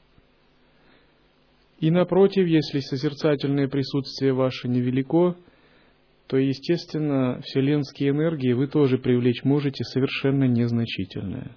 И 1.81 1.91
напротив, 1.91 2.47
если 2.47 2.81
созерцательное 2.81 3.69
присутствие 3.69 4.33
ваше 4.33 4.69
невелико, 4.69 5.35
то, 6.27 6.37
естественно, 6.37 7.41
вселенские 7.43 8.11
энергии 8.11 8.53
вы 8.53 8.67
тоже 8.67 8.99
привлечь 8.99 9.45
можете 9.45 9.85
совершенно 9.85 10.45
незначительные. 10.45 11.57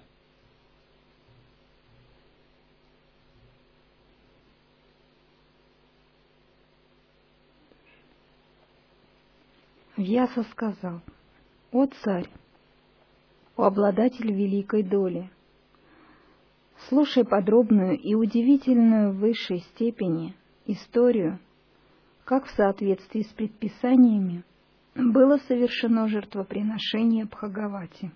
Вьяса 9.96 10.44
сказал, 10.52 11.00
«О 11.72 11.86
царь, 11.86 12.28
о 13.56 13.64
обладатель 13.64 14.32
великой 14.32 14.84
доли, 14.84 15.28
Слушай 16.86 17.24
подробную 17.24 17.98
и 17.98 18.14
удивительную 18.14 19.12
в 19.12 19.18
высшей 19.18 19.60
степени 19.74 20.34
историю, 20.64 21.38
как 22.24 22.46
в 22.46 22.50
соответствии 22.50 23.22
с 23.22 23.28
предписаниями 23.28 24.44
было 24.98 25.36
совершено 25.46 26.08
жертвоприношение 26.08 27.24
Бхагавати. 27.24 28.10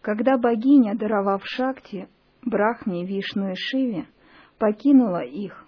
Когда 0.00 0.38
богиня, 0.38 0.94
даровав 0.94 1.42
Шакти, 1.44 2.08
Брахме, 2.44 3.04
Вишну 3.04 3.50
и 3.50 3.54
Шиве, 3.56 4.06
покинула 4.58 5.24
их, 5.24 5.66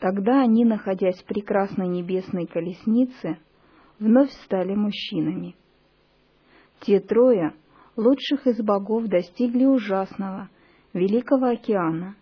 тогда 0.00 0.40
они, 0.40 0.64
находясь 0.64 1.20
в 1.22 1.26
прекрасной 1.26 1.86
небесной 1.88 2.46
колеснице, 2.46 3.38
вновь 3.98 4.30
стали 4.44 4.74
мужчинами. 4.74 5.54
Те 6.80 7.00
трое, 7.00 7.52
лучших 7.96 8.46
из 8.46 8.58
богов, 8.62 9.04
достигли 9.04 9.66
ужасного, 9.66 10.48
Великого 10.94 11.46
океана 11.46 12.14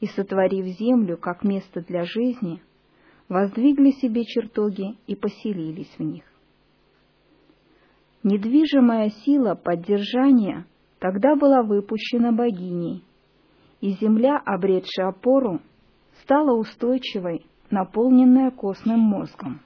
и, 0.00 0.06
сотворив 0.06 0.66
землю 0.66 1.16
как 1.16 1.42
место 1.42 1.80
для 1.80 2.04
жизни, 2.04 2.62
воздвигли 3.32 3.92
себе 3.92 4.24
чертоги 4.24 4.98
и 5.06 5.16
поселились 5.16 5.92
в 5.98 6.02
них. 6.02 6.24
Недвижимая 8.22 9.08
сила 9.24 9.54
поддержания 9.54 10.66
тогда 10.98 11.34
была 11.34 11.62
выпущена 11.62 12.30
богиней, 12.30 13.02
и 13.80 13.92
земля, 13.92 14.36
обретшая 14.36 15.08
опору, 15.08 15.60
стала 16.20 16.52
устойчивой, 16.56 17.46
наполненная 17.70 18.50
костным 18.50 19.00
мозгом. 19.00 19.60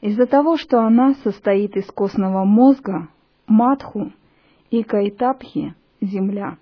Из-за 0.00 0.26
того, 0.26 0.56
что 0.56 0.78
она 0.78 1.14
состоит 1.24 1.76
из 1.76 1.86
костного 1.86 2.44
мозга, 2.44 3.08
матху 3.48 4.12
и 4.70 4.84
кайтапхи 4.84 5.74
земля, 6.00 6.56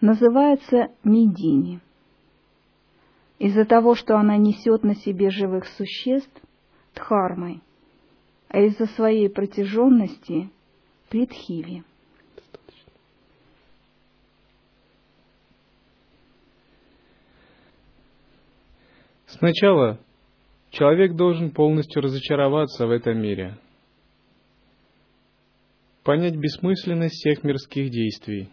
называется 0.00 0.92
Медини. 1.02 1.80
Из-за 3.42 3.64
того, 3.64 3.96
что 3.96 4.18
она 4.18 4.36
несет 4.36 4.84
на 4.84 4.94
себе 4.94 5.28
живых 5.30 5.66
существ, 5.66 6.30
Дхармой, 6.94 7.60
а 8.46 8.60
из-за 8.60 8.86
своей 8.86 9.28
протяженности– 9.28 10.48
Притхиви. 11.08 11.82
Сначала 19.26 19.98
человек 20.70 21.16
должен 21.16 21.50
полностью 21.50 22.00
разочароваться 22.00 22.86
в 22.86 22.92
этом 22.92 23.20
мире, 23.20 23.58
понять 26.04 26.36
бессмысленность 26.36 27.16
всех 27.16 27.42
мирских 27.42 27.90
действий 27.90 28.50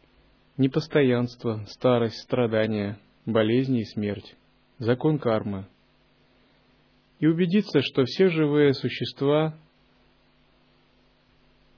–непостоянство, 0.58 1.64
старость, 1.68 2.18
страдания, 2.18 2.98
болезни 3.26 3.80
и 3.80 3.84
смерть, 3.84 4.36
закон 4.78 5.18
кармы. 5.18 5.66
И 7.18 7.26
убедиться, 7.26 7.80
что 7.82 8.04
все 8.04 8.28
живые 8.28 8.72
существа 8.72 9.54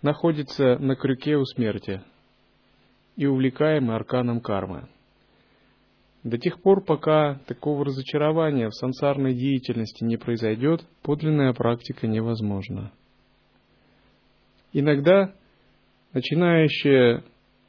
находятся 0.02 0.78
на 0.78 0.94
крюке 0.94 1.36
у 1.36 1.44
смерти 1.44 2.02
и 3.16 3.26
увлекаемы 3.26 3.94
арканом 3.94 4.40
кармы. 4.40 4.88
До 6.22 6.38
тех 6.38 6.60
пор, 6.60 6.84
пока 6.84 7.40
такого 7.46 7.84
разочарования 7.84 8.68
в 8.68 8.74
сансарной 8.74 9.34
деятельности 9.34 10.04
не 10.04 10.16
произойдет, 10.16 10.84
подлинная 11.02 11.52
практика 11.52 12.06
невозможна. 12.06 12.92
Иногда 14.72 15.34
начинающие 16.12 17.24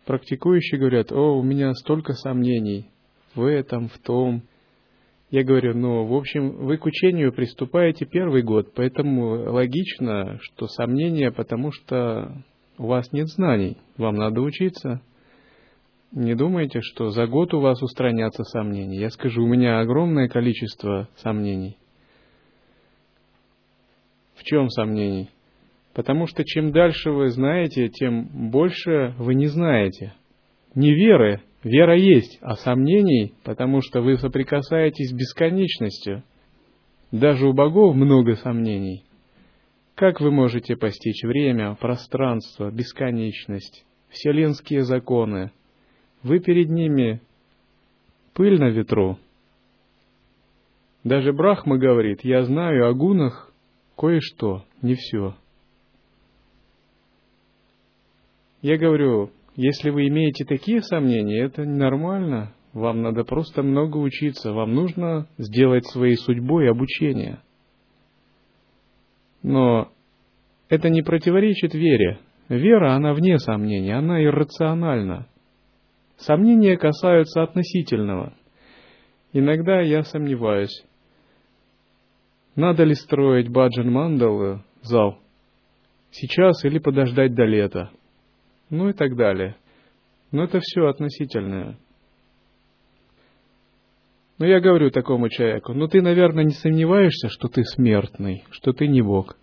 Практикующие 0.10 0.80
говорят, 0.80 1.12
о, 1.12 1.38
у 1.38 1.44
меня 1.44 1.72
столько 1.76 2.14
сомнений 2.14 2.90
в 3.36 3.44
этом, 3.44 3.88
в 3.88 3.98
том. 4.00 4.44
Я 5.32 5.44
говорю, 5.44 5.78
ну, 5.78 6.06
в 6.06 6.14
общем, 6.16 6.66
вы 6.66 6.78
к 6.78 6.86
учению 6.86 7.32
приступаете 7.32 8.06
первый 8.06 8.42
год, 8.42 8.74
поэтому 8.74 9.52
логично, 9.52 10.40
что 10.42 10.68
сомнения, 10.68 11.32
потому 11.32 11.72
что 11.72 12.44
у 12.80 12.88
вас 12.88 13.12
нет 13.12 13.28
знаний, 13.28 13.78
вам 13.98 14.16
надо 14.16 14.42
учиться. 14.42 15.02
Не 16.12 16.34
думайте, 16.34 16.82
что 16.82 17.12
за 17.12 17.28
год 17.28 17.54
у 17.54 17.60
вас 17.60 17.84
устранятся 17.84 18.44
сомнения. 18.44 19.00
Я 19.00 19.10
скажу, 19.12 19.44
у 19.44 19.48
меня 19.48 19.80
огромное 19.80 20.28
количество 20.28 21.08
сомнений. 21.18 21.78
В 24.34 24.44
чем 24.44 24.70
сомнений? 24.70 25.30
Потому 25.94 26.26
что 26.26 26.44
чем 26.44 26.72
дальше 26.72 27.12
вы 27.12 27.30
знаете, 27.30 27.90
тем 27.90 28.50
больше 28.50 29.14
вы 29.20 29.36
не 29.36 29.48
знаете. 29.48 30.14
Не 30.74 30.94
веры, 30.96 31.42
вера 31.64 31.98
есть, 31.98 32.38
а 32.42 32.56
сомнений, 32.56 33.34
потому 33.44 33.82
что 33.82 34.02
вы 34.02 34.18
соприкасаетесь 34.18 35.10
с 35.10 35.14
бесконечностью. 35.14 36.24
Даже 37.12 37.48
у 37.48 37.54
богов 37.54 37.96
много 37.96 38.36
сомнений. 38.36 39.04
Как 39.96 40.22
вы 40.22 40.32
можете 40.32 40.78
постичь 40.78 41.24
время, 41.24 41.76
пространство, 41.76 42.72
бесконечность, 42.72 43.86
вселенские 44.10 44.84
законы, 44.84 45.52
Вы 46.22 46.40
перед 46.40 46.70
ними 46.70 47.22
пыль 48.34 48.60
на 48.60 48.70
ветру. 48.70 49.18
Даже 51.04 51.32
Брахма 51.32 51.78
говорит, 51.78 52.24
я 52.24 52.44
знаю 52.44 52.90
о 52.90 52.94
гунах 52.94 53.54
кое-что, 53.98 54.66
не 54.82 54.96
все. 54.96 55.36
Я 58.62 58.78
говорю, 58.78 59.32
если 59.62 59.90
вы 59.90 60.08
имеете 60.08 60.46
такие 60.46 60.82
сомнения, 60.82 61.44
это 61.44 61.66
нормально. 61.66 62.54
Вам 62.72 63.02
надо 63.02 63.26
просто 63.26 63.62
много 63.62 63.98
учиться. 63.98 64.54
Вам 64.54 64.74
нужно 64.74 65.28
сделать 65.38 65.86
своей 65.86 66.16
судьбой 66.16 66.72
обучение. 66.72 67.42
Но 69.44 69.92
это 70.70 70.88
не 70.90 71.02
противоречит 71.02 71.74
вере. 71.74 72.20
Вера, 72.48 72.94
она 72.94 73.14
вне 73.14 73.38
сомнений, 73.38 73.92
она 73.92 74.24
иррациональна. 74.24 75.28
Сомнения 76.16 76.78
касаются 76.78 77.44
относительного. 77.44 78.34
Иногда 79.34 79.82
я 79.82 80.04
сомневаюсь, 80.04 80.86
надо 82.56 82.86
ли 82.86 82.96
строить 82.96 83.50
Баджан 83.50 83.92
Мандал 83.92 84.62
зал 84.84 85.20
сейчас 86.12 86.64
или 86.64 86.80
подождать 86.80 87.36
до 87.36 87.44
лета, 87.44 87.92
ну 88.70 88.90
и 88.90 88.94
так 88.94 89.16
далее. 89.16 89.56
Но 90.32 90.44
это 90.44 90.60
все 90.60 90.88
относительное. 90.88 91.78
Но 94.38 94.46
я 94.46 94.62
говорю 94.62 94.90
такому 94.90 95.30
человеку, 95.30 95.74
ну 95.74 95.88
ты, 95.88 96.02
наверное, 96.02 96.46
не 96.46 96.54
сомневаешься, 96.54 97.28
что 97.30 97.50
ты 97.50 97.64
смертный, 97.64 98.46
что 98.52 98.72
ты 98.72 98.88
не 98.88 99.02
Бог. 99.02 99.38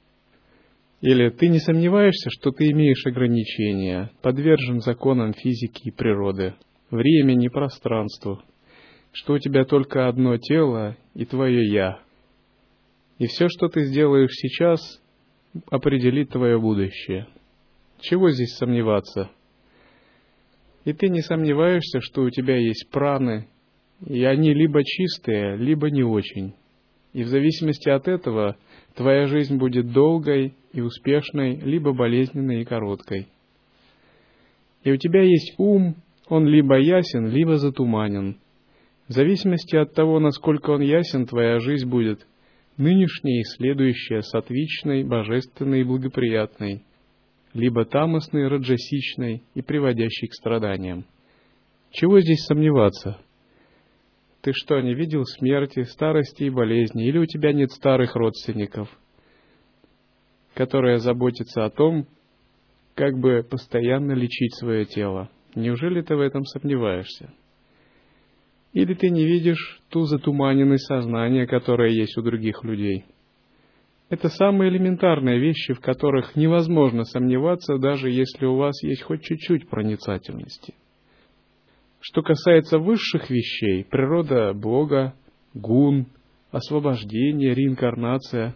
Или 1.02 1.28
ты 1.28 1.48
не 1.48 1.58
сомневаешься, 1.58 2.30
что 2.30 2.50
ты 2.50 2.70
имеешь 2.70 3.04
ограничения, 3.06 4.10
подвержен 4.22 4.80
законам 4.80 5.34
физики 5.34 5.88
и 5.88 5.90
природы, 5.90 6.54
времени, 6.90 7.48
пространству, 7.48 8.42
что 9.12 9.34
у 9.34 9.38
тебя 9.38 9.64
только 9.66 10.08
одно 10.08 10.38
тело 10.38 10.96
и 11.14 11.26
твое 11.26 11.70
«я». 11.70 12.00
И 13.18 13.26
все, 13.26 13.48
что 13.48 13.68
ты 13.68 13.84
сделаешь 13.84 14.32
сейчас, 14.32 15.02
определит 15.70 16.30
твое 16.30 16.58
будущее. 16.58 17.26
Чего 18.00 18.30
здесь 18.30 18.56
сомневаться? 18.56 19.30
И 20.84 20.92
ты 20.92 21.08
не 21.08 21.20
сомневаешься, 21.20 22.00
что 22.00 22.22
у 22.22 22.30
тебя 22.30 22.56
есть 22.56 22.88
праны, 22.90 23.48
и 24.04 24.24
они 24.24 24.52
либо 24.52 24.84
чистые, 24.84 25.56
либо 25.56 25.90
не 25.90 26.04
очень. 26.04 26.54
И 27.12 27.22
в 27.22 27.28
зависимости 27.28 27.88
от 27.88 28.08
этого 28.08 28.56
твоя 28.94 29.26
жизнь 29.26 29.56
будет 29.56 29.92
долгой 29.92 30.54
и 30.72 30.80
успешной, 30.80 31.56
либо 31.56 31.92
болезненной 31.92 32.62
и 32.62 32.64
короткой. 32.64 33.28
И 34.84 34.92
у 34.92 34.96
тебя 34.96 35.22
есть 35.22 35.54
ум, 35.58 35.96
он 36.28 36.46
либо 36.46 36.78
ясен, 36.78 37.26
либо 37.28 37.56
затуманен. 37.56 38.38
В 39.08 39.12
зависимости 39.12 39.76
от 39.76 39.94
того, 39.94 40.20
насколько 40.20 40.70
он 40.70 40.82
ясен, 40.82 41.26
твоя 41.26 41.58
жизнь 41.58 41.88
будет 41.88 42.26
нынешняя 42.76 43.40
и 43.40 43.44
следующая 43.56 44.22
сатвичной, 44.22 45.04
божественной 45.04 45.80
и 45.80 45.84
благоприятной, 45.84 46.82
либо 47.56 47.84
тамосной, 47.84 48.48
раджасичной 48.48 49.42
и 49.54 49.62
приводящей 49.62 50.28
к 50.28 50.34
страданиям. 50.34 51.06
Чего 51.90 52.20
здесь 52.20 52.44
сомневаться? 52.44 53.18
Ты 54.42 54.52
что, 54.52 54.80
не 54.80 54.94
видел 54.94 55.24
смерти, 55.24 55.82
старости 55.84 56.44
и 56.44 56.50
болезни, 56.50 57.08
или 57.08 57.18
у 57.18 57.26
тебя 57.26 57.52
нет 57.52 57.72
старых 57.72 58.14
родственников, 58.14 58.88
которые 60.54 60.98
заботятся 60.98 61.64
о 61.64 61.70
том, 61.70 62.06
как 62.94 63.18
бы 63.18 63.42
постоянно 63.42 64.12
лечить 64.12 64.54
свое 64.54 64.84
тело? 64.84 65.30
Неужели 65.54 66.02
ты 66.02 66.14
в 66.14 66.20
этом 66.20 66.44
сомневаешься? 66.44 67.32
Или 68.74 68.92
ты 68.92 69.08
не 69.08 69.24
видишь 69.24 69.80
ту 69.88 70.02
затуманенность 70.02 70.86
сознания, 70.86 71.46
которая 71.46 71.90
есть 71.90 72.18
у 72.18 72.22
других 72.22 72.62
людей? 72.62 73.06
Это 74.08 74.28
самые 74.28 74.70
элементарные 74.70 75.40
вещи, 75.40 75.72
в 75.72 75.80
которых 75.80 76.36
невозможно 76.36 77.02
сомневаться, 77.02 77.78
даже 77.78 78.08
если 78.08 78.46
у 78.46 78.56
вас 78.56 78.80
есть 78.84 79.02
хоть 79.02 79.22
чуть-чуть 79.22 79.68
проницательности. 79.68 80.74
Что 82.00 82.22
касается 82.22 82.78
высших 82.78 83.30
вещей, 83.30 83.84
природа 83.84 84.54
Бога, 84.54 85.14
гун, 85.54 86.06
освобождение, 86.52 87.52
реинкарнация, 87.52 88.54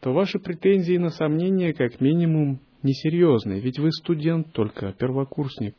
то 0.00 0.12
ваши 0.12 0.38
претензии 0.38 0.96
на 0.96 1.08
сомнения 1.08 1.72
как 1.72 2.00
минимум 2.00 2.60
несерьезны, 2.84 3.58
ведь 3.58 3.80
вы 3.80 3.90
студент 3.90 4.52
только, 4.52 4.92
первокурсник. 4.92 5.74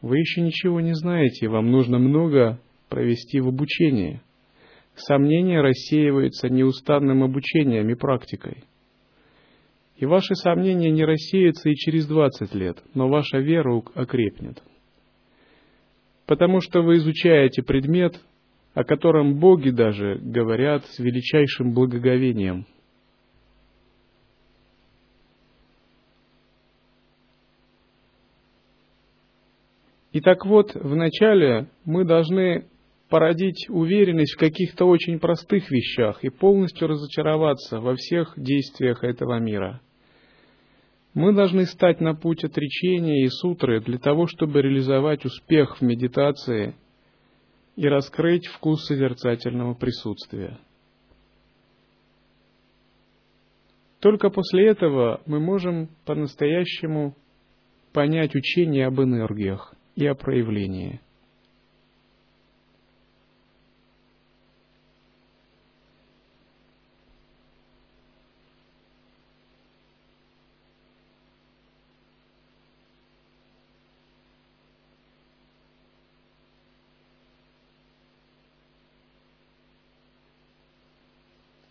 Вы 0.00 0.18
еще 0.18 0.42
ничего 0.42 0.80
не 0.80 0.94
знаете, 0.94 1.48
вам 1.48 1.72
нужно 1.72 1.98
много 1.98 2.60
провести 2.88 3.40
в 3.40 3.48
обучении. 3.48 4.20
Сомнения 4.96 5.60
рассеиваются 5.60 6.48
неустанным 6.48 7.22
обучением 7.22 7.88
и 7.90 7.94
практикой. 7.94 8.64
И 9.96 10.06
ваши 10.06 10.34
сомнения 10.34 10.90
не 10.90 11.04
рассеются 11.04 11.68
и 11.68 11.74
через 11.74 12.06
20 12.06 12.54
лет, 12.54 12.82
но 12.94 13.08
ваша 13.08 13.38
вера 13.38 13.82
окрепнет. 13.94 14.62
Потому 16.26 16.60
что 16.60 16.82
вы 16.82 16.96
изучаете 16.96 17.62
предмет, 17.62 18.20
о 18.74 18.84
котором 18.84 19.38
боги 19.38 19.70
даже 19.70 20.18
говорят 20.20 20.84
с 20.86 20.98
величайшим 20.98 21.72
благоговением– 21.72 22.66
И 30.14 30.20
так 30.20 30.46
вот, 30.46 30.70
вначале 30.76 31.66
мы 31.84 32.04
должны 32.04 32.66
породить 33.08 33.66
уверенность 33.68 34.34
в 34.34 34.38
каких-то 34.38 34.86
очень 34.86 35.18
простых 35.18 35.70
вещах 35.70 36.24
и 36.24 36.30
полностью 36.30 36.88
разочароваться 36.88 37.80
во 37.80 37.94
всех 37.94 38.34
действиях 38.36 39.04
этого 39.04 39.38
мира. 39.38 39.80
Мы 41.12 41.32
должны 41.32 41.64
стать 41.66 42.00
на 42.00 42.14
путь 42.14 42.42
отречения 42.42 43.24
и 43.24 43.28
сутры 43.28 43.80
для 43.80 43.98
того, 43.98 44.26
чтобы 44.26 44.62
реализовать 44.62 45.24
успех 45.24 45.78
в 45.78 45.82
медитации 45.82 46.74
и 47.76 47.86
раскрыть 47.86 48.46
вкус 48.46 48.84
созерцательного 48.86 49.74
присутствия. 49.74 50.58
Только 54.00 54.28
после 54.28 54.66
этого 54.66 55.22
мы 55.24 55.40
можем 55.40 55.88
по-настоящему 56.04 57.16
понять 57.92 58.34
учение 58.34 58.86
об 58.86 59.00
энергиях 59.00 59.74
и 59.94 60.04
о 60.06 60.14
проявлении. 60.14 61.00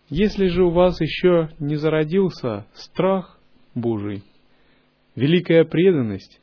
Если 0.09 0.47
же 0.47 0.65
у 0.65 0.69
вас 0.69 0.99
еще 0.99 1.49
не 1.59 1.75
зародился 1.75 2.67
страх 2.73 3.39
Божий, 3.73 4.23
великая 5.15 5.63
преданность, 5.63 6.41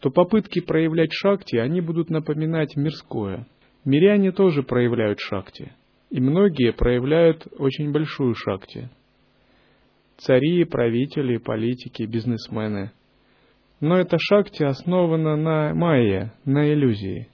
то 0.00 0.10
попытки 0.10 0.60
проявлять 0.60 1.12
шакти, 1.12 1.56
они 1.56 1.80
будут 1.80 2.10
напоминать 2.10 2.76
мирское. 2.76 3.46
Миряне 3.84 4.32
тоже 4.32 4.62
проявляют 4.62 5.20
шакти, 5.20 5.72
и 6.10 6.20
многие 6.20 6.72
проявляют 6.72 7.46
очень 7.58 7.92
большую 7.92 8.34
шакти. 8.34 8.90
Цари, 10.16 10.64
правители, 10.64 11.36
политики, 11.36 12.04
бизнесмены. 12.04 12.92
Но 13.80 13.98
эта 13.98 14.16
шакти 14.18 14.62
основана 14.64 15.36
на 15.36 15.74
майе, 15.74 16.32
на 16.46 16.72
иллюзии. 16.72 17.28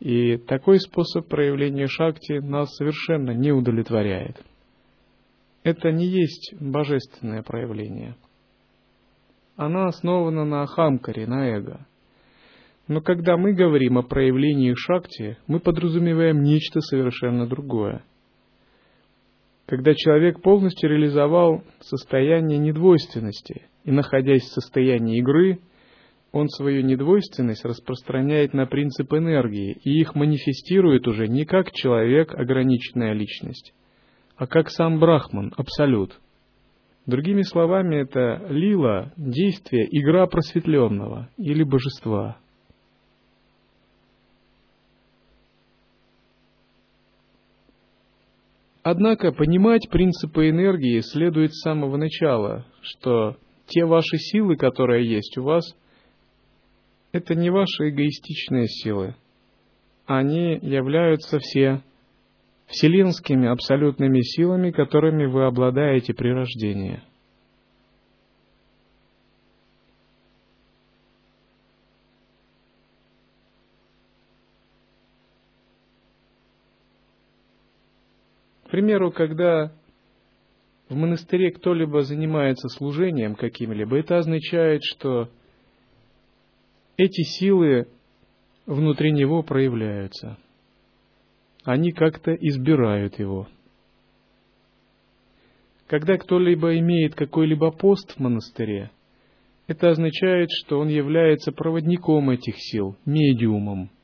И 0.00 0.38
такой 0.38 0.80
способ 0.80 1.28
проявления 1.28 1.86
шакти 1.86 2.38
нас 2.38 2.74
совершенно 2.74 3.32
не 3.32 3.52
удовлетворяет. 3.52 4.42
Это 5.62 5.92
не 5.92 6.06
есть 6.06 6.54
божественное 6.60 7.42
проявление– 7.42 8.16
она 9.56 9.86
основана 9.86 10.44
на 10.44 10.62
ахамкаре, 10.62 11.26
на 11.26 11.48
эго. 11.48 11.86
Но 12.88 13.00
когда 13.00 13.36
мы 13.36 13.52
говорим 13.52 13.98
о 13.98 14.02
проявлении 14.02 14.74
шакти, 14.74 15.38
мы 15.46 15.60
подразумеваем 15.60 16.42
нечто 16.42 16.80
совершенно 16.80 17.46
другое. 17.46 18.02
Когда 19.66 19.94
человек 19.94 20.42
полностью 20.42 20.90
реализовал 20.90 21.62
состояние 21.80 22.58
недвойственности 22.58 23.62
и, 23.84 23.92
находясь 23.92 24.42
в 24.42 24.52
состоянии 24.52 25.18
игры, 25.18 25.60
он 26.32 26.48
свою 26.48 26.82
недвойственность 26.82 27.64
распространяет 27.64 28.54
на 28.54 28.66
принцип 28.66 29.12
энергии 29.12 29.78
и 29.84 30.00
их 30.00 30.14
манифестирует 30.14 31.06
уже 31.06 31.28
не 31.28 31.44
как 31.44 31.70
человек, 31.72 32.34
ограниченная 32.34 33.12
личность, 33.12 33.74
а 34.42 34.48
как 34.48 34.70
сам 34.70 34.98
Брахман, 34.98 35.52
Абсолют. 35.56 36.20
Другими 37.06 37.42
словами, 37.42 38.02
это 38.02 38.44
лила, 38.48 39.12
действие, 39.16 39.86
игра 39.88 40.26
просветленного 40.26 41.28
или 41.36 41.62
божества. 41.62 42.38
Однако 48.82 49.30
понимать 49.30 49.88
принципы 49.88 50.48
энергии 50.48 50.98
следует 51.02 51.54
с 51.54 51.60
самого 51.60 51.96
начала, 51.96 52.66
что 52.80 53.36
те 53.66 53.84
ваши 53.84 54.16
силы, 54.16 54.56
которые 54.56 55.08
есть 55.08 55.38
у 55.38 55.44
вас, 55.44 55.62
это 57.12 57.36
не 57.36 57.48
ваши 57.50 57.90
эгоистичные 57.90 58.66
силы. 58.66 59.14
Они 60.06 60.58
являются 60.60 61.38
все 61.38 61.84
вселенскими 62.66 63.48
абсолютными 63.48 64.20
силами, 64.20 64.70
которыми 64.70 65.26
вы 65.26 65.44
обладаете 65.44 66.14
при 66.14 66.30
рождении– 66.30 67.02
примеру, 78.72 79.12
когда 79.12 79.70
в 80.88 80.94
монастыре 80.94 81.52
кто-либо 81.52 82.00
занимается 82.00 82.68
служением 82.70 83.34
каким-либо, 83.34 83.98
это 83.98 84.16
означает, 84.16 84.80
что 84.82 85.28
эти 86.96 87.20
силы 87.22 87.86
внутри 88.64 89.12
него 89.12 89.42
проявляются. 89.42 90.38
Они 91.64 91.92
как-то 91.92 92.34
избирают 92.34 93.18
его. 93.18 93.48
Когда 95.86 96.16
кто-либо 96.16 96.78
имеет 96.78 97.14
какой-либо 97.14 97.70
пост 97.70 98.16
в 98.16 98.18
монастыре, 98.18 98.90
это 99.66 99.90
означает, 99.90 100.48
что 100.50 100.78
он 100.78 100.88
является 100.88 101.52
проводником 101.52 102.30
этих 102.30 102.54
сил, 102.58 102.96
медиумом– 103.04 103.90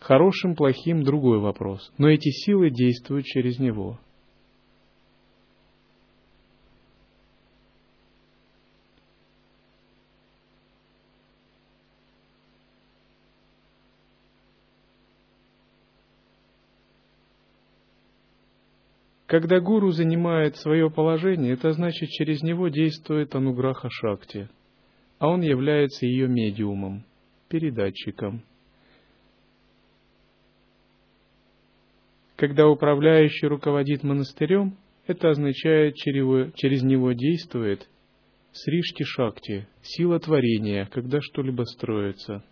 Хорошим, 0.00 0.56
плохим– 0.56 1.02
другой 1.04 1.38
вопрос. 1.40 1.92
Но 1.98 2.08
эти 2.08 2.30
силы 2.30 2.70
действуют 2.70 3.26
через 3.26 3.58
него. 3.58 4.00
Когда 19.30 19.60
гуру 19.60 19.92
занимает 19.92 20.56
свое 20.56 20.90
положение, 20.90 21.52
это 21.52 21.70
значит, 21.70 22.08
через 22.08 22.42
него 22.42 22.66
действует 22.66 23.32
ануграха 23.36 23.88
шакти, 23.88 24.48
а 25.20 25.28
он 25.28 25.42
является 25.42 26.04
ее 26.04 26.26
медиумом, 26.26 27.04
передатчиком– 27.48 28.42
Когда 32.34 32.66
управляющий 32.66 33.46
руководит 33.46 34.02
монастырем, 34.02 34.76
это 35.06 35.28
означает, 35.28 35.94
через 35.94 36.82
него 36.82 37.12
действует 37.12 37.86
Сришти 38.52 39.04
Шакти, 39.04 39.68
сила 39.82 40.18
творения, 40.18 40.86
когда 40.86 41.20
что-либо 41.20 41.64
строится, 41.64 42.42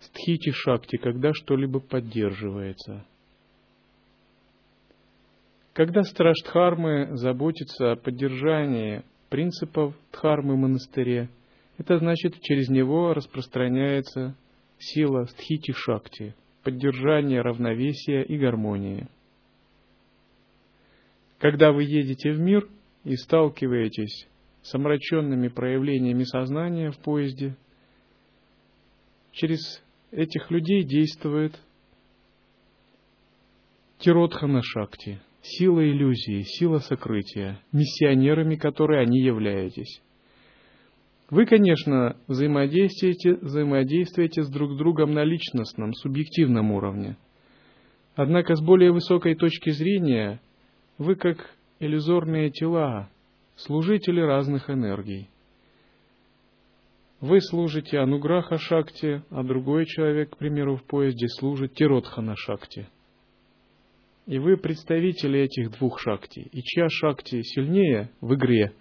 Стхити 0.00 0.50
Шакти, 0.50 0.96
когда 0.96 1.32
что-либо 1.32 1.78
поддерживается. 1.78 3.06
Когда 5.76 6.04
страж 6.04 6.36
Дхармы 6.42 7.18
заботится 7.18 7.92
о 7.92 7.96
поддержании 7.96 9.02
принципов 9.28 9.94
Дхармы 10.10 10.54
в 10.54 10.56
монастыре, 10.56 11.28
это 11.76 11.98
значит, 11.98 12.40
через 12.40 12.70
него 12.70 13.12
распространяется 13.12 14.34
сила 14.78 15.26
Стхити 15.26 15.72
Шакти, 15.72 16.34
поддержание 16.62 17.42
равновесия 17.42 18.22
и 18.22 18.38
гармонии. 18.38 19.06
Когда 21.40 21.72
вы 21.72 21.84
едете 21.84 22.32
в 22.32 22.40
мир 22.40 22.66
и 23.04 23.14
сталкиваетесь 23.14 24.28
с 24.62 24.74
омраченными 24.74 25.48
проявлениями 25.48 26.22
сознания 26.22 26.90
в 26.90 26.96
поезде, 27.00 27.54
через 29.30 29.82
этих 30.10 30.50
людей 30.50 30.84
действует 30.84 31.54
Тиротхана 33.98 34.62
Шакти, 34.62 35.20
сила 35.46 35.88
иллюзии, 35.88 36.42
сила 36.42 36.78
сокрытия, 36.78 37.60
миссионерами, 37.72 38.56
которые 38.56 39.02
они 39.02 39.20
являетесь. 39.20 40.02
Вы, 41.30 41.46
конечно, 41.46 42.16
взаимодействуете, 42.28 43.34
взаимодействуете 43.34 44.42
с 44.42 44.48
друг 44.48 44.76
другом 44.76 45.12
на 45.12 45.24
личностном, 45.24 45.92
субъективном 45.94 46.70
уровне. 46.70 47.16
Однако 48.14 48.54
с 48.54 48.62
более 48.62 48.92
высокой 48.92 49.34
точки 49.34 49.70
зрения 49.70 50.40
вы 50.98 51.16
как 51.16 51.50
иллюзорные 51.80 52.50
тела, 52.50 53.10
служители 53.56 54.20
разных 54.20 54.70
энергий. 54.70 55.28
Вы 57.20 57.40
служите 57.40 57.98
Ануграха 57.98 58.58
Шакти, 58.58 59.22
а 59.30 59.42
другой 59.42 59.86
человек, 59.86 60.30
к 60.30 60.36
примеру, 60.36 60.76
в 60.76 60.84
поезде 60.84 61.28
служит 61.28 61.74
Тиротхана 61.74 62.36
Шакти. 62.36 62.88
И 64.26 64.38
вы 64.38 64.56
представители 64.56 65.40
этих 65.40 65.70
двух 65.78 66.00
Шакти. 66.00 66.48
И 66.52 66.62
чья 66.62 66.88
Шакти 66.88 67.42
сильнее 67.42 68.10
в 68.20 68.34
игре, 68.34 68.72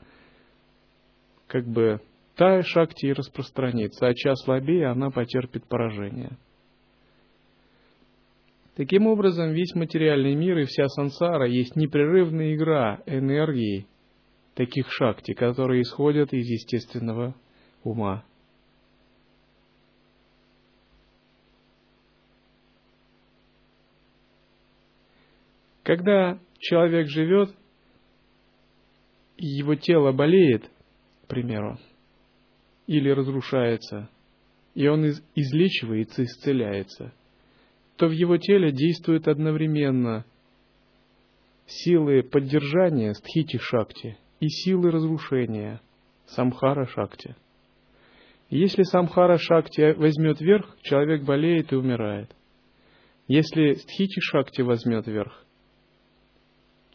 как 1.48 1.68
бы 1.68 2.02
та 2.36 2.64
Шакти 2.64 3.08
и 3.08 3.14
распространится, 3.14 4.08
а 4.08 4.14
чья 4.14 4.34
слабее, 4.36 4.88
она 4.88 5.12
потерпит 5.12 5.66
поражение. 5.68 6.38
Таким 8.76 9.08
образом, 9.08 9.54
весь 9.54 9.74
материальный 9.74 10.36
мир 10.36 10.58
и 10.58 10.66
вся 10.66 10.88
сансара 10.90 11.48
есть 11.48 11.76
непрерывная 11.78 12.56
игра 12.56 13.02
энергии 13.06 13.88
таких 14.54 14.92
шакти, 14.92 15.34
которые 15.34 15.84
исходят 15.84 16.34
из 16.34 16.46
естественного 16.46 17.36
ума. 17.84 18.26
Когда 25.86 26.38
человек 26.60 27.08
живет, 27.08 27.56
и 29.38 29.46
его 29.46 29.76
тело 29.76 30.12
болеет, 30.12 30.70
к 31.24 31.28
примеру, 31.28 31.80
или 32.88 33.10
разрушается, 33.10 34.10
и 34.74 34.86
он 34.88 35.06
излечивается, 35.36 36.24
исцеляется– 36.24 37.14
то 37.98 38.08
в 38.08 38.12
его 38.12 38.38
теле 38.38 38.72
действуют 38.72 39.28
одновременно 39.28 40.26
силы 41.66 42.24
поддержания 42.24 43.14
стхити 43.14 43.58
шакти 43.58 44.18
и 44.40 44.48
силы 44.48 44.92
разрушения 44.92 45.82
самхара 46.26 46.86
шакти. 46.88 47.36
Если 48.50 48.84
самхара 48.84 49.38
шакти 49.38 49.94
возьмет 49.94 50.40
верх, 50.42 50.78
человек 50.82 51.24
болеет 51.24 51.72
и 51.72 51.76
умирает. 51.76 52.30
Если 53.28 53.74
стхити 53.74 54.20
шакти 54.20 54.62
возьмет 54.62 55.08
верх, 55.08 55.45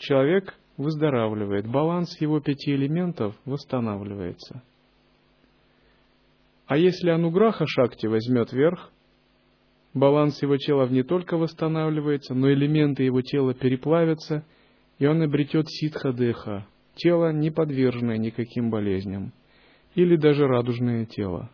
человек 0.00 0.54
выздоравливает, 0.76 1.68
баланс 1.68 2.20
его 2.20 2.40
пяти 2.40 2.72
элементов 2.72 3.36
восстанавливается. 3.44 4.62
А 6.66 6.76
если 6.76 7.10
ануграха 7.10 7.66
шакти 7.66 8.06
возьмет 8.06 8.52
верх, 8.52 8.90
баланс 9.92 10.40
его 10.42 10.56
тела 10.56 10.88
не 10.88 11.02
только 11.02 11.36
восстанавливается, 11.36 12.34
но 12.34 12.50
элементы 12.50 13.02
его 13.02 13.22
тела 13.22 13.54
переплавятся, 13.54 14.44
и 14.98 15.06
он 15.06 15.22
обретет 15.22 15.68
ситха-деха, 15.68 16.66
тело, 16.94 17.32
не 17.32 17.50
подверженное 17.50 18.18
никаким 18.18 18.70
болезням, 18.70 19.32
или 19.94 20.16
даже 20.16 20.46
радужное 20.46 21.06
тело. 21.06 21.50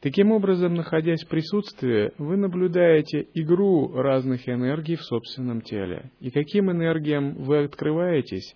Таким 0.00 0.30
образом, 0.30 0.74
находясь 0.74 1.24
в 1.24 1.28
присутствии, 1.28 2.12
вы 2.18 2.36
наблюдаете 2.36 3.26
игру 3.34 3.92
разных 3.92 4.48
энергий 4.48 4.96
в 4.96 5.02
собственном 5.02 5.62
теле. 5.62 6.10
И 6.20 6.30
каким 6.30 6.70
энергиям 6.70 7.34
вы 7.34 7.64
открываетесь, 7.64 8.54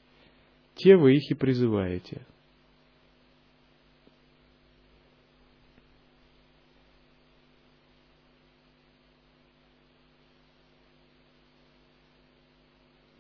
те 0.75 0.97
вы 0.97 1.17
их 1.17 1.31
и 1.31 1.35
призываете– 1.35 2.27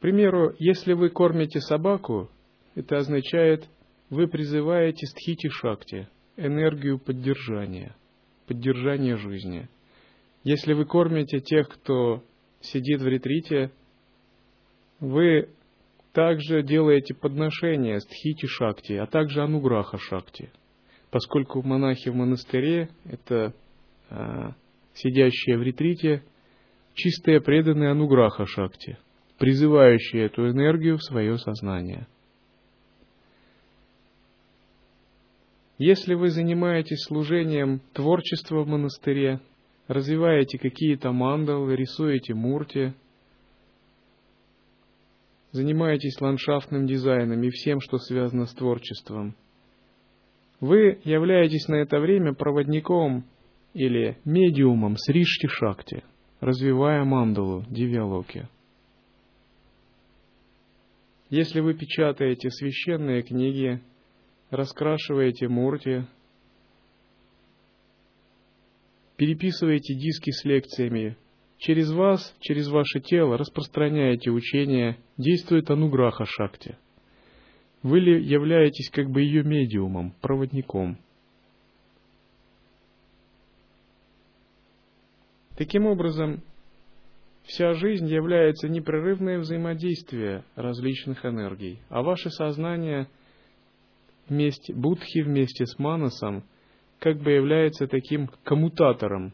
К 0.00 0.02
примеру, 0.02 0.54
если 0.58 0.94
вы 0.94 1.10
кормите 1.10 1.60
собаку, 1.60 2.30
это 2.74 2.96
означает, 2.96 3.68
вы 4.08 4.28
призываете 4.28 5.06
стхити 5.06 5.50
шакти, 5.50 6.08
энергию 6.38 6.98
поддержания, 6.98 7.94
поддержания 8.50 9.16
жизни. 9.16 9.68
Если 10.42 10.72
вы 10.72 10.84
кормите 10.84 11.38
тех, 11.38 11.68
кто 11.68 12.24
сидит 12.60 13.00
в 13.00 13.06
ретрите, 13.06 13.70
вы 14.98 15.50
также 16.12 16.64
делаете 16.64 17.14
подношение 17.14 18.00
стхити 18.00 18.46
шакти, 18.46 18.94
а 18.94 19.06
также 19.06 19.44
ануграха 19.44 19.98
шакти, 19.98 20.50
поскольку 21.12 21.62
монахи 21.62 22.08
в 22.08 22.16
монастыре– 22.16 22.88
это 23.04 23.54
а, 24.10 24.54
сидящие 24.94 25.56
в 25.56 25.62
ретрите, 25.62 26.24
чистые 26.94 27.40
преданные 27.40 27.90
Ануграха 27.90 28.46
Шакти, 28.46 28.98
призывающие 29.38 30.26
эту 30.26 30.50
энергию 30.50 30.96
в 30.96 31.04
свое 31.04 31.38
сознание. 31.38 32.08
Если 35.80 36.12
вы 36.12 36.28
занимаетесь 36.28 37.04
служением 37.04 37.80
творчества 37.94 38.64
в 38.64 38.68
монастыре, 38.68 39.40
развиваете 39.88 40.58
какие-то 40.58 41.10
мандалы, 41.10 41.74
рисуете 41.74 42.34
мурти, 42.34 42.92
занимаетесь 45.52 46.20
ландшафтным 46.20 46.86
дизайном 46.86 47.42
и 47.44 47.48
всем, 47.48 47.80
что 47.80 47.96
связано 47.96 48.44
с 48.44 48.52
творчеством, 48.52 49.34
вы 50.60 51.00
являетесь 51.04 51.66
на 51.66 51.76
это 51.76 51.98
время 51.98 52.34
проводником 52.34 53.24
или 53.72 54.18
медиумом 54.26 54.98
Сришти 54.98 55.48
Шакти, 55.48 56.04
развивая 56.40 57.04
мандалу, 57.04 57.64
дивиалоки. 57.70 58.50
Если 61.30 61.60
вы 61.60 61.72
печатаете 61.72 62.50
священные 62.50 63.22
книги, 63.22 63.80
раскрашиваете 64.50 65.48
мурти, 65.48 66.04
переписываете 69.16 69.94
диски 69.94 70.30
с 70.30 70.44
лекциями, 70.44 71.16
через 71.58 71.90
вас, 71.92 72.34
через 72.40 72.68
ваше 72.68 73.00
тело 73.00 73.36
распространяете 73.36 74.30
учение, 74.30 74.98
действует 75.16 75.70
ануграха 75.70 76.24
шакти. 76.24 76.76
Вы 77.82 78.00
ли 78.00 78.24
являетесь 78.24 78.90
как 78.90 79.10
бы 79.10 79.22
ее 79.22 79.42
медиумом, 79.42 80.14
проводником– 80.20 80.98
Таким 85.60 85.84
образом, 85.84 86.42
вся 87.42 87.74
жизнь 87.74 88.06
является 88.08 88.66
непрерывное 88.66 89.38
взаимодействие 89.38 90.42
различных 90.54 91.26
энергий, 91.26 91.82
а 91.90 92.00
ваше 92.00 92.30
сознание 92.30 93.08
вместе, 94.28 94.74
будхи 94.74 95.20
вместе 95.20 95.66
с 95.66 95.78
манасом 95.78 96.44
как 96.98 97.18
бы 97.18 97.32
является 97.32 97.86
таким 97.86 98.28
коммутатором, 98.44 99.32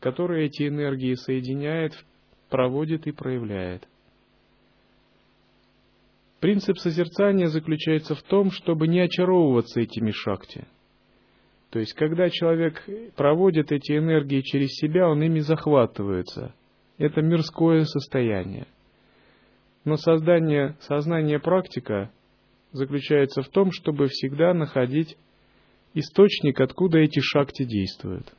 который 0.00 0.46
эти 0.46 0.68
энергии 0.68 1.14
соединяет, 1.14 1.92
проводит 2.50 3.06
и 3.06 3.12
проявляет. 3.12 3.86
Принцип 6.40 6.78
созерцания 6.78 7.46
заключается 7.46 8.14
в 8.14 8.22
том, 8.22 8.50
чтобы 8.50 8.88
не 8.88 9.00
очаровываться 9.00 9.80
этими 9.80 10.10
шакти– 10.10 10.66
то 11.76 11.80
есть, 11.80 11.92
когда 11.94 12.30
человек 12.30 12.82
проводит 13.16 13.72
эти 13.72 13.98
энергии 13.98 14.40
через 14.40 14.68
себя, 14.76 15.08
он 15.08 15.22
ими 15.22 15.40
захватывается. 15.40 16.54
Это 16.96 17.20
мирское 17.20 17.84
состояние. 17.84 18.66
Но 19.84 19.96
создание, 19.96 20.76
сознание 20.80 21.38
практика 21.38 22.10
заключается 22.76 23.42
в 23.42 23.48
том, 23.48 23.72
чтобы 23.72 24.06
всегда 24.08 24.54
находить 24.54 25.16
источник, 25.94 26.60
откуда 26.60 26.98
эти 26.98 27.20
шакти 27.20 27.64
действуют. 27.64 28.32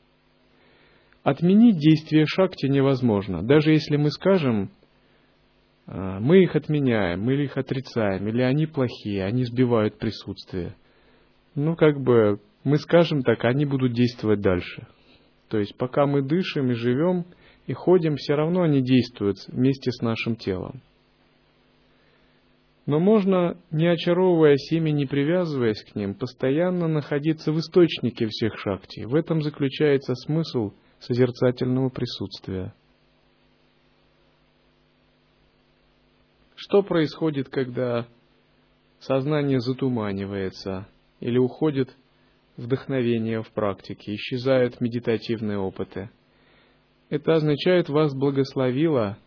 Отменить 1.23 1.78
действие 1.78 2.26
шакти 2.26 2.67
невозможно. 2.67 3.43
Даже 3.43 3.71
если 3.71 3.97
мы 3.97 4.12
скажем, 4.12 4.69
«А, 5.88 6.19
мы 6.19 6.43
их 6.43 6.56
отменяем, 6.56 7.21
мы 7.21 7.34
их 7.36 7.58
отрицаем, 7.58 8.28
или 8.28 8.41
они 8.41 8.65
плохие, 8.65 9.26
они 9.26 9.43
сбивают 9.43 9.97
присутствие. 9.97 10.76
Ну, 11.56 11.76
как 11.76 12.00
бы 12.00 12.39
мы 12.63 12.78
скажем 12.78 13.23
так, 13.23 13.43
они 13.45 13.65
будут 13.65 13.93
действовать 13.93 14.41
дальше. 14.41 14.88
То 15.47 15.58
есть 15.58 15.78
пока 15.78 16.06
мы 16.06 16.21
дышим 16.21 16.71
и 16.71 16.76
живем 16.76 17.26
и 17.65 17.73
ходим, 17.73 18.17
все 18.17 18.36
равно 18.36 18.63
они 18.63 18.82
действуют 18.82 19.38
вместе 19.47 19.91
с 19.91 20.02
нашим 20.02 20.36
телом. 20.36 20.82
Но 22.88 23.02
можно, 23.02 23.58
не 23.69 23.86
очаровываясь 23.86 24.71
ими, 24.71 24.91
не 24.91 25.06
привязываясь 25.06 25.84
к 25.84 25.93
ним, 25.95 26.15
постоянно 26.15 26.88
находиться 26.88 27.52
в 27.52 27.60
источнике 27.60 28.28
всех 28.28 28.58
шакти. 28.58 29.02
В 29.02 29.13
этом 29.13 29.41
заключается 29.41 30.15
смысл 30.15 30.71
созерцательного 31.00 31.89
присутствия. 31.89 32.73
Что 36.56 36.82
происходит, 36.82 37.50
когда 37.50 38.08
сознание 39.00 39.60
затуманивается 39.60 40.88
или 41.19 41.38
уходит 41.38 41.93
вдохновение 42.56 43.43
в 43.43 43.52
практике, 43.52 44.15
исчезают 44.15 44.80
медитативные 44.80 45.58
опыты. 45.58 46.10
Это 47.10 47.34
означает, 47.34 47.89
вас 47.89 48.15
благословила 48.15 49.17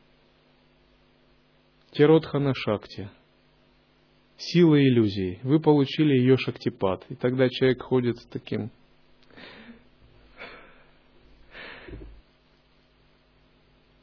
Тиротхана 1.92 2.54
Шакти, 2.54 3.10
сила 4.40 4.82
иллюзий. 4.82 5.38
Вы 5.42 5.60
получили 5.60 6.14
ее 6.14 6.36
шактипад. 6.36 7.04
И 7.08 7.14
тогда 7.14 7.48
человек 7.48 7.82
ходит 7.82 8.18
с 8.18 8.26
таким 8.26 8.70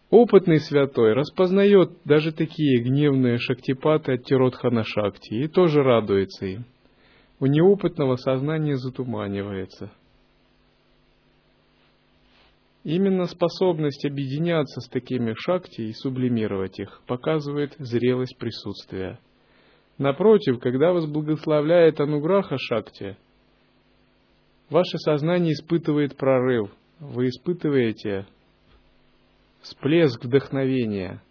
Опытный 0.09 0.61
святой 0.61 1.13
распознает 1.13 1.91
даже 2.05 2.31
такие 2.31 2.81
гневные 2.81 3.39
шактипаты 3.39 4.13
от 4.13 4.23
Тиротхана 4.23 4.85
Шакти 4.85 5.33
и 5.33 5.47
тоже 5.49 5.83
радуется 5.83 6.45
им 6.45 6.65
у 7.39 7.45
неопытного 7.45 8.15
сознание 8.15 8.77
затуманивается. 8.77 9.91
Именно 12.83 13.25
способность 13.25 14.05
объединяться 14.05 14.79
с 14.79 14.87
такими 14.87 15.33
шакти 15.37 15.81
и 15.81 15.93
сублимировать 15.93 16.79
их 16.79 17.01
показывает 17.05 17.75
зрелость 17.77 18.37
присутствия. 18.37 19.19
Напротив, 19.97 20.59
когда 20.59 20.93
вас 20.93 21.05
благословляет 21.07 21.99
Ануграха 21.99 22.57
Шакти, 22.57 23.17
ваше 24.69 24.97
сознание 24.99 25.53
испытывает 25.53 26.15
прорыв, 26.15 26.71
вы 26.99 27.29
испытываете 27.29 28.27
всплеск 29.61 30.23
вдохновения– 30.23 31.21